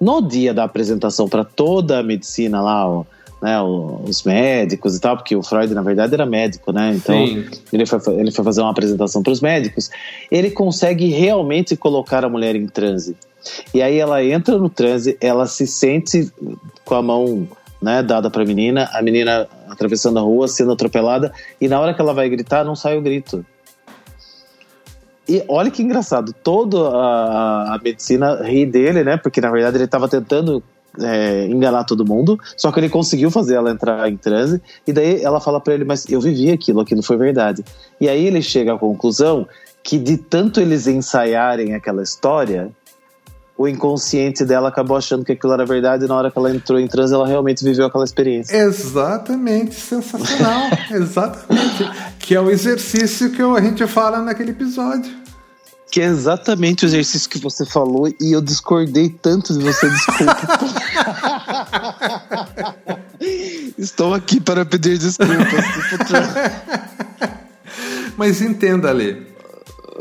No 0.00 0.20
dia 0.22 0.54
da 0.54 0.64
apresentação 0.64 1.28
para 1.28 1.44
toda 1.44 1.98
a 1.98 2.02
medicina 2.02 2.62
lá, 2.62 2.88
ó, 2.88 3.04
né, 3.42 3.60
os 3.60 4.22
médicos 4.22 4.96
e 4.96 5.00
tal, 5.00 5.16
porque 5.16 5.34
o 5.34 5.42
Freud 5.42 5.72
na 5.74 5.82
verdade 5.82 6.14
era 6.14 6.26
médico, 6.26 6.72
né? 6.72 6.92
Então 6.94 7.16
ele 7.72 7.86
foi, 7.86 8.00
ele 8.14 8.30
foi 8.30 8.44
fazer 8.44 8.60
uma 8.60 8.70
apresentação 8.70 9.22
para 9.22 9.32
os 9.32 9.40
médicos. 9.40 9.90
Ele 10.30 10.50
consegue 10.50 11.06
realmente 11.06 11.76
colocar 11.76 12.24
a 12.24 12.28
mulher 12.28 12.54
em 12.54 12.66
transe. 12.66 13.16
E 13.72 13.80
aí 13.80 13.98
ela 13.98 14.22
entra 14.22 14.58
no 14.58 14.68
transe, 14.68 15.16
ela 15.20 15.46
se 15.46 15.66
sente 15.66 16.30
com 16.84 16.94
a 16.94 17.02
mão 17.02 17.48
né, 17.80 18.02
dada 18.02 18.30
para 18.30 18.42
a 18.42 18.46
menina, 18.46 18.88
a 18.92 19.02
menina 19.02 19.48
atravessando 19.68 20.18
a 20.18 20.22
rua, 20.22 20.48
sendo 20.48 20.72
atropelada, 20.72 21.32
e 21.60 21.68
na 21.68 21.80
hora 21.80 21.94
que 21.94 22.00
ela 22.00 22.12
vai 22.12 22.28
gritar, 22.28 22.64
não 22.64 22.74
sai 22.74 22.98
o 22.98 23.02
grito. 23.02 23.44
E 25.28 25.44
olha 25.48 25.70
que 25.70 25.82
engraçado, 25.82 26.32
toda 26.32 26.88
a, 26.88 27.74
a 27.74 27.80
medicina 27.82 28.42
ri 28.42 28.66
dele, 28.66 29.04
né? 29.04 29.16
Porque 29.16 29.40
na 29.40 29.50
verdade 29.50 29.76
ele 29.76 29.84
estava 29.84 30.08
tentando 30.08 30.62
é, 30.98 31.46
enganar 31.46 31.84
todo 31.84 32.04
mundo, 32.04 32.38
só 32.56 32.72
que 32.72 32.80
ele 32.80 32.88
conseguiu 32.88 33.30
fazer 33.30 33.54
ela 33.54 33.70
entrar 33.70 34.08
em 34.10 34.16
transe, 34.16 34.60
e 34.86 34.92
daí 34.92 35.22
ela 35.22 35.40
fala 35.40 35.60
para 35.60 35.74
ele, 35.74 35.84
mas 35.84 36.08
eu 36.08 36.20
vivi 36.20 36.50
aquilo, 36.50 36.80
aquilo 36.80 37.02
foi 37.02 37.16
verdade. 37.16 37.64
E 38.00 38.08
aí 38.08 38.26
ele 38.26 38.42
chega 38.42 38.74
à 38.74 38.78
conclusão 38.78 39.46
que 39.82 39.98
de 39.98 40.16
tanto 40.16 40.60
eles 40.60 40.86
ensaiarem 40.86 41.74
aquela 41.74 42.02
história, 42.02 42.70
o 43.60 43.68
inconsciente 43.68 44.42
dela 44.42 44.70
acabou 44.70 44.96
achando 44.96 45.22
que 45.22 45.32
aquilo 45.32 45.52
era 45.52 45.66
verdade 45.66 46.06
e 46.06 46.08
na 46.08 46.16
hora 46.16 46.30
que 46.30 46.38
ela 46.38 46.50
entrou 46.50 46.80
em 46.80 46.88
transe 46.88 47.12
ela 47.12 47.26
realmente 47.26 47.62
viveu 47.62 47.84
aquela 47.84 48.04
experiência. 48.04 48.56
Exatamente, 48.56 49.74
sensacional, 49.74 50.70
exatamente. 50.90 51.90
Que 52.20 52.34
é 52.34 52.40
o 52.40 52.50
exercício 52.50 53.30
que 53.32 53.42
a 53.42 53.60
gente 53.60 53.86
fala 53.86 54.22
naquele 54.22 54.52
episódio. 54.52 55.14
Que 55.92 56.00
é 56.00 56.06
exatamente 56.06 56.84
o 56.84 56.86
exercício 56.86 57.28
que 57.28 57.38
você 57.38 57.66
falou 57.66 58.08
e 58.18 58.32
eu 58.32 58.40
discordei 58.40 59.10
tanto 59.10 59.52
de 59.52 59.62
você, 59.62 59.90
desculpa. 59.90 60.36
Estou 63.76 64.14
aqui 64.14 64.40
para 64.40 64.64
pedir 64.64 64.96
desculpas. 64.96 65.36
Mas 68.16 68.40
entenda, 68.40 68.88
Ale, 68.88 69.26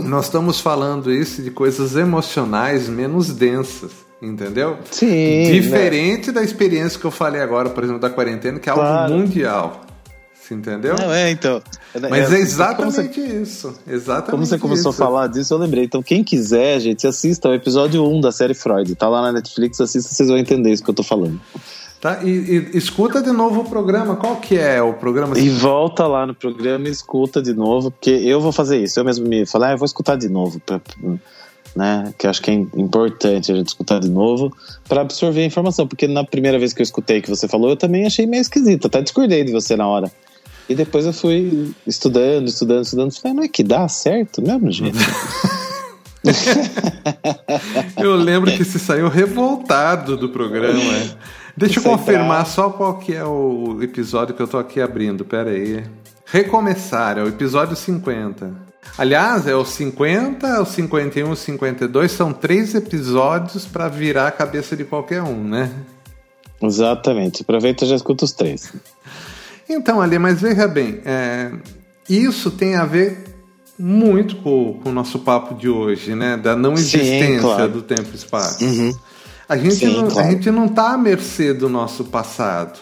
nós 0.04 0.26
estamos 0.26 0.60
falando 0.60 1.12
isso 1.12 1.42
de 1.42 1.52
coisas 1.52 1.96
emocionais 1.96 2.88
menos 2.88 3.30
densas, 3.30 3.92
entendeu? 4.22 4.78
Sim. 4.92 5.52
Diferente 5.52 6.28
né? 6.28 6.34
da 6.34 6.44
experiência 6.44 7.00
que 7.00 7.06
eu 7.06 7.12
falei 7.12 7.42
agora, 7.42 7.70
por 7.70 7.84
exemplo, 7.84 8.02
da 8.02 8.10
quarentena, 8.10 8.60
que 8.60 8.70
é 8.70 8.74
claro. 8.74 9.14
algo 9.14 9.18
mundial. 9.18 9.82
Você 10.50 10.56
entendeu? 10.56 10.96
Não, 10.98 11.14
é, 11.14 11.30
então. 11.30 11.62
Mas 12.10 12.32
é, 12.32 12.38
é 12.38 12.40
exatamente 12.40 13.22
você, 13.22 13.42
isso. 13.42 13.74
Exatamente 13.88 14.32
como 14.32 14.46
você 14.46 14.58
começou 14.58 14.92
isso. 14.92 15.02
a 15.02 15.06
falar 15.06 15.28
disso, 15.28 15.54
eu 15.54 15.60
lembrei. 15.60 15.84
Então, 15.84 16.02
quem 16.02 16.24
quiser, 16.24 16.80
gente, 16.80 17.06
assista 17.06 17.50
o 17.50 17.54
episódio 17.54 18.04
1 18.04 18.22
da 18.22 18.32
série 18.32 18.56
Freud. 18.56 18.96
Tá 18.96 19.08
lá 19.08 19.22
na 19.22 19.34
Netflix, 19.34 19.80
assista, 19.80 20.12
vocês 20.12 20.28
vão 20.28 20.40
entender 20.40 20.72
isso 20.72 20.84
que 20.84 20.90
eu 20.90 20.94
tô 20.94 21.04
falando. 21.04 21.40
Tá, 22.02 22.24
e, 22.24 22.30
e, 22.30 22.78
escuta 22.78 23.22
de 23.22 23.32
novo 23.32 23.62
o 23.62 23.70
programa. 23.70 24.16
Qual 24.16 24.38
que 24.38 24.58
é 24.58 24.82
o 24.82 24.94
programa? 24.94 25.38
E 25.38 25.50
volta 25.50 26.08
lá 26.08 26.26
no 26.26 26.34
programa 26.34 26.88
e 26.88 26.92
escuta 26.92 27.42
de 27.42 27.54
novo, 27.54 27.92
porque 27.92 28.10
eu 28.10 28.40
vou 28.40 28.54
fazer 28.54 28.82
isso. 28.82 29.00
Eu 29.00 29.04
mesmo 29.04 29.28
me 29.28 29.46
falei, 29.46 29.70
ah, 29.70 29.72
eu 29.74 29.78
vou 29.78 29.86
escutar 29.86 30.16
de 30.16 30.30
novo. 30.30 30.62
Pra, 30.62 30.80
né? 31.76 32.14
Que 32.18 32.26
acho 32.26 32.42
que 32.42 32.52
é 32.52 32.54
importante 32.54 33.52
a 33.52 33.56
gente 33.56 33.68
escutar 33.68 34.00
de 34.00 34.10
novo 34.10 34.56
para 34.88 35.02
absorver 35.02 35.42
a 35.42 35.46
informação. 35.46 35.86
Porque 35.86 36.08
na 36.08 36.24
primeira 36.24 36.58
vez 36.58 36.72
que 36.72 36.82
eu 36.82 36.86
escutei 36.86 37.22
que 37.22 37.30
você 37.30 37.50
falou, 37.50 37.70
eu 37.70 37.78
também 37.78 38.06
achei 38.06 38.26
meio 38.26 38.42
esquisito. 38.42 38.88
Até 38.88 39.02
discordei 39.02 39.44
de 39.44 39.52
você 39.52 39.76
na 39.76 39.88
hora. 39.88 40.10
E 40.70 40.76
depois 40.76 41.06
eu 41.06 41.12
fui 41.12 41.74
estudando, 41.86 42.48
estudando, 42.48 42.86
estudando. 42.86 43.12
Falei, 43.12 43.36
não 43.36 43.44
é 43.44 43.48
que 43.50 43.64
dá 43.64 43.88
certo 43.90 44.42
mesmo, 44.42 44.72
gente? 44.72 44.98
eu 47.98 48.16
lembro 48.16 48.52
que 48.52 48.64
você 48.64 48.78
saiu 48.78 49.08
revoltado 49.08 50.18
do 50.18 50.30
programa. 50.30 50.80
Deixa 51.56 51.80
eu 51.80 51.84
confirmar 51.84 52.46
só 52.46 52.70
qual 52.70 52.98
que 52.98 53.14
é 53.14 53.24
o 53.24 53.80
episódio 53.82 54.34
que 54.36 54.42
eu 54.42 54.48
tô 54.48 54.58
aqui 54.58 54.82
abrindo. 54.82 55.26
Pera 55.26 55.52
aí. 55.52 55.84
Recomeçar, 56.26 57.18
é 57.18 57.24
o 57.24 57.28
episódio 57.28 57.76
50. 57.76 58.70
Aliás, 58.98 59.48
é 59.48 59.56
o 59.56 59.66
50, 59.66 60.62
o 60.62 60.66
51 60.66 61.28
e 61.28 61.32
o 61.32 61.36
52 61.36 62.12
são 62.12 62.34
três 62.34 62.76
episódios 62.76 63.66
para 63.66 63.88
virar 63.88 64.28
a 64.28 64.32
cabeça 64.32 64.76
de 64.76 64.84
qualquer 64.84 65.22
um, 65.22 65.44
né? 65.44 65.72
Exatamente. 66.62 67.42
Aproveita 67.42 67.86
e 67.86 67.88
já 67.88 67.96
escuta 67.96 68.26
os 68.26 68.32
três. 68.32 68.74
Então, 69.70 70.02
Ali, 70.02 70.18
mas 70.18 70.42
veja 70.42 70.68
bem, 70.68 71.00
é, 71.06 71.52
isso 72.10 72.52
tem 72.52 72.76
a 72.76 72.86
ver 72.86 73.24
muito 73.78 74.36
com, 74.38 74.80
com, 74.84 74.90
o 74.90 74.92
nosso 74.92 75.20
papo 75.20 75.56
de 75.56 75.70
hoje, 75.70 76.14
né? 76.16 76.36
Da 76.36 76.56
não 76.56 76.74
existência 76.74 77.28
Sim, 77.28 77.40
claro. 77.40 77.72
do 77.72 77.82
tempo 77.82 78.10
e 78.12 78.16
espaço. 78.16 78.66
Uhum. 78.66 78.94
A 79.50 79.58
gente, 79.58 79.78
Sim, 79.78 79.98
não, 79.98 80.08
claro. 80.08 80.28
a 80.28 80.32
gente 80.32 80.52
não 80.52 80.68
está 80.68 80.94
à 80.94 80.98
mercê 80.98 81.56
do 81.56 81.68
nosso 81.68 82.06
passado. 82.06 82.80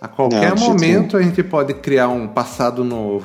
A 0.00 0.08
qualquer 0.08 0.50
não, 0.56 0.56
momento 0.56 1.16
a 1.16 1.22
gente 1.22 1.44
pode 1.44 1.72
criar 1.74 2.08
um 2.08 2.26
passado 2.26 2.82
novo. 2.82 3.24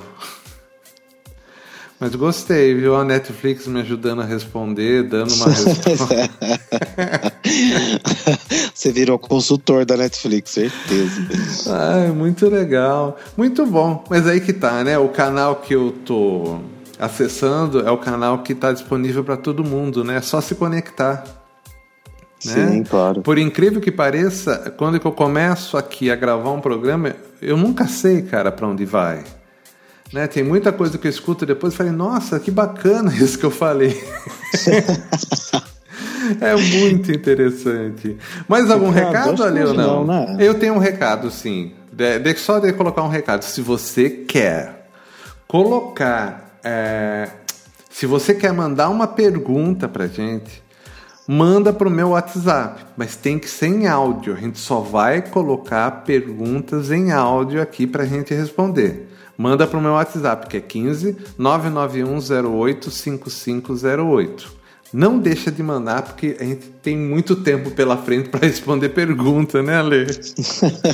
Mas 1.99 2.13
gostei, 2.15 2.75
viu? 2.75 2.95
A 2.95 3.03
Netflix 3.03 3.65
me 3.65 3.81
ajudando 3.81 4.21
a 4.21 4.25
responder, 4.25 5.03
dando 5.09 5.33
uma 5.33 5.47
resposta. 5.47 6.29
Você 8.73 8.91
virou 8.91 9.17
consultor 9.17 9.83
da 9.83 9.97
Netflix, 9.97 10.51
certeza. 10.51 11.21
Ai, 11.67 12.11
muito 12.11 12.47
legal. 12.47 13.17
Muito 13.35 13.65
bom. 13.65 14.05
Mas 14.07 14.27
aí 14.27 14.39
que 14.39 14.53
tá, 14.53 14.83
né? 14.83 14.99
O 14.99 15.09
canal 15.09 15.57
que 15.57 15.75
eu 15.75 15.93
tô 16.05 16.59
acessando 16.97 17.81
é 17.85 17.91
o 17.91 17.97
canal 17.97 18.43
que 18.43 18.53
está 18.53 18.71
disponível 18.71 19.23
para 19.23 19.35
todo 19.35 19.63
mundo, 19.63 20.03
né? 20.03 20.17
É 20.17 20.21
só 20.21 20.39
se 20.39 20.55
conectar. 20.55 21.38
Né? 22.45 22.67
Sim, 22.67 22.83
claro. 22.83 23.21
Por 23.21 23.37
incrível 23.37 23.81
que 23.81 23.91
pareça, 23.91 24.73
quando 24.77 24.95
eu 24.95 25.11
começo 25.11 25.77
aqui 25.77 26.09
a 26.09 26.15
gravar 26.15 26.51
um 26.51 26.61
programa, 26.61 27.15
eu 27.41 27.57
nunca 27.57 27.87
sei, 27.87 28.21
cara, 28.21 28.51
para 28.51 28.67
onde 28.67 28.85
vai. 28.85 29.23
Né? 30.13 30.27
Tem 30.27 30.43
muita 30.43 30.71
coisa 30.71 30.97
que 30.97 31.05
eu 31.05 31.11
escuto 31.11 31.45
depois 31.45 31.73
e 31.73 31.77
falei, 31.77 31.91
nossa, 31.91 32.39
que 32.39 32.49
bacana 32.49 33.13
isso 33.17 33.37
que 33.37 33.45
eu 33.45 33.51
falei. 33.51 34.01
é 36.39 36.55
muito 36.55 37.11
interessante. 37.11 38.17
Mais 38.47 38.71
algum 38.71 38.89
recado, 38.89 39.43
ali 39.43 39.61
ou 39.63 39.73
não? 39.73 40.05
não 40.05 40.33
né? 40.33 40.37
Eu 40.39 40.55
tenho 40.55 40.73
um 40.75 40.79
recado, 40.79 41.29
sim. 41.29 41.73
De, 41.91 42.19
de, 42.19 42.35
só 42.35 42.59
de 42.59 42.71
colocar 42.73 43.03
um 43.03 43.09
recado. 43.09 43.43
Se 43.43 43.61
você 43.61 44.09
quer 44.09 44.87
colocar. 45.47 46.57
É, 46.63 47.29
se 47.89 48.05
você 48.05 48.33
quer 48.33 48.53
mandar 48.53 48.89
uma 48.89 49.07
pergunta 49.07 49.87
pra 49.87 50.07
gente, 50.07 50.63
manda 51.31 51.71
pro 51.71 51.91
meu 51.91 52.09
WhatsApp, 52.09 52.85
mas 52.97 53.15
tem 53.15 53.37
que 53.37 53.47
ser 53.47 53.67
em 53.67 53.87
áudio. 53.87 54.33
A 54.33 54.37
gente 54.37 54.57
só 54.57 54.79
vai 54.79 55.21
colocar 55.21 56.03
perguntas 56.03 56.89
em 56.89 57.11
áudio 57.11 57.61
aqui 57.61 57.85
pra 57.85 58.03
gente 58.05 58.33
responder 58.33 59.07
manda 59.39 59.65
para 59.65 59.79
o 59.79 59.81
meu 59.81 59.93
WhatsApp, 59.93 60.47
que 60.49 60.57
é 60.57 60.59
15 60.59 61.15
99108 61.37 62.91
5508. 62.91 64.58
Não 64.91 65.19
deixa 65.19 65.51
de 65.51 65.61
mandar, 65.61 66.01
porque 66.01 66.35
a 66.39 66.43
gente 66.43 66.65
tem 66.81 66.97
muito 66.97 67.35
tempo 67.35 67.69
pela 67.71 67.95
frente 67.97 68.29
para 68.29 68.47
responder 68.47 68.89
pergunta, 68.89 69.61
né, 69.61 69.77
Ale? 69.77 70.07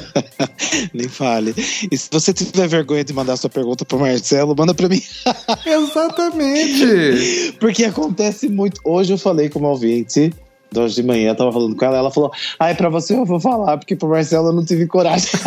Nem 0.94 1.08
fale. 1.08 1.56
E 1.90 1.98
se 1.98 2.10
você 2.12 2.34
tiver 2.34 2.68
vergonha 2.68 3.06
de 3.06 3.14
mandar 3.14 3.38
sua 3.38 3.50
pergunta 3.50 3.86
para 3.86 3.98
Marcelo, 3.98 4.54
manda 4.58 4.74
para 4.74 4.90
mim. 4.90 5.02
Exatamente. 5.66 7.56
porque 7.60 7.86
acontece 7.86 8.50
muito. 8.50 8.82
Hoje 8.84 9.14
eu 9.14 9.18
falei 9.18 9.50
com 9.50 9.60
uma 9.60 9.70
ouvinte 9.70 10.34
hoje 10.76 10.96
de 10.96 11.04
manhã, 11.04 11.30
eu 11.30 11.36
tava 11.36 11.52
falando 11.54 11.76
com 11.76 11.86
ela, 11.86 11.98
ela 11.98 12.12
falou: 12.12 12.32
ah, 12.60 12.74
para 12.76 12.90
você 12.90 13.14
eu 13.14 13.26
vou 13.26 13.40
falar, 13.40 13.78
porque 13.78 13.96
pro 13.96 14.10
Marcelo 14.10 14.50
eu 14.50 14.54
não 14.54 14.66
tive 14.66 14.88
coragem. 14.88 15.30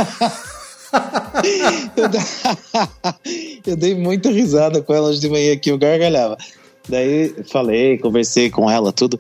eu 3.67 3.77
dei 3.77 3.95
muita 3.95 4.31
risada 4.31 4.81
com 4.81 4.95
ela 4.95 5.15
de 5.15 5.29
manhã 5.29 5.53
aqui, 5.53 5.71
eu 5.71 5.79
gargalhava. 5.79 6.39
Daí 6.88 7.35
falei, 7.51 7.98
conversei 7.98 8.51
com 8.51 8.70
ela, 8.70 8.92
tudo. 8.92 9.18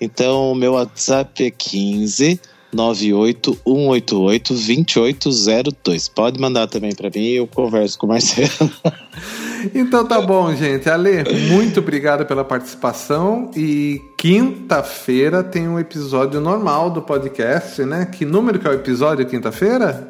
Então, 0.00 0.54
meu 0.54 0.72
WhatsApp 0.72 1.44
é 1.44 1.50
15 1.50 2.40
98 2.72 3.58
188 3.64 4.54
2802. 4.54 6.08
Pode 6.08 6.40
mandar 6.40 6.66
também 6.66 6.94
para 6.94 7.10
mim 7.10 7.26
eu 7.28 7.46
converso 7.46 7.98
com 7.98 8.06
o 8.06 8.08
Marcelo. 8.10 8.70
Então 9.74 10.06
tá 10.06 10.20
bom, 10.20 10.54
gente. 10.54 10.88
Ale, 10.88 11.24
muito 11.50 11.80
obrigado 11.80 12.24
pela 12.24 12.44
participação. 12.44 13.50
E 13.56 14.00
quinta-feira 14.16 15.42
tem 15.42 15.66
um 15.66 15.78
episódio 15.78 16.40
normal 16.40 16.90
do 16.90 17.02
podcast, 17.02 17.82
né? 17.82 18.06
Que 18.06 18.24
número 18.24 18.60
que 18.60 18.66
é 18.66 18.70
o 18.70 18.74
episódio 18.74 19.26
quinta-feira? 19.26 20.06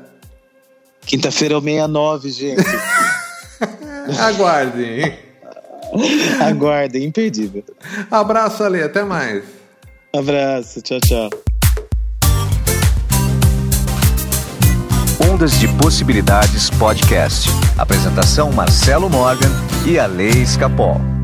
Quinta-feira 1.07 1.55
é 1.55 1.57
o 1.57 1.63
69, 1.63 2.31
gente. 2.31 2.65
Aguardem. 4.21 5.26
Aguardem, 6.41 7.05
imperdível. 7.05 7.65
Abraço, 8.11 8.65
Ale. 8.65 8.83
Até 8.83 9.05
mais. 9.05 9.45
Abraço. 10.15 10.83
Tchau, 10.83 11.01
tchau. 11.01 11.31
Ondas 15.31 15.59
de 15.59 15.69
Possibilidades 15.77 16.71
Podcast. 16.71 17.49
Apresentação 17.77 18.51
Marcelo 18.53 19.11
Morgan 19.11 19.51
e 19.87 19.99
Ale 19.99 20.29
Escapó. 20.43 21.16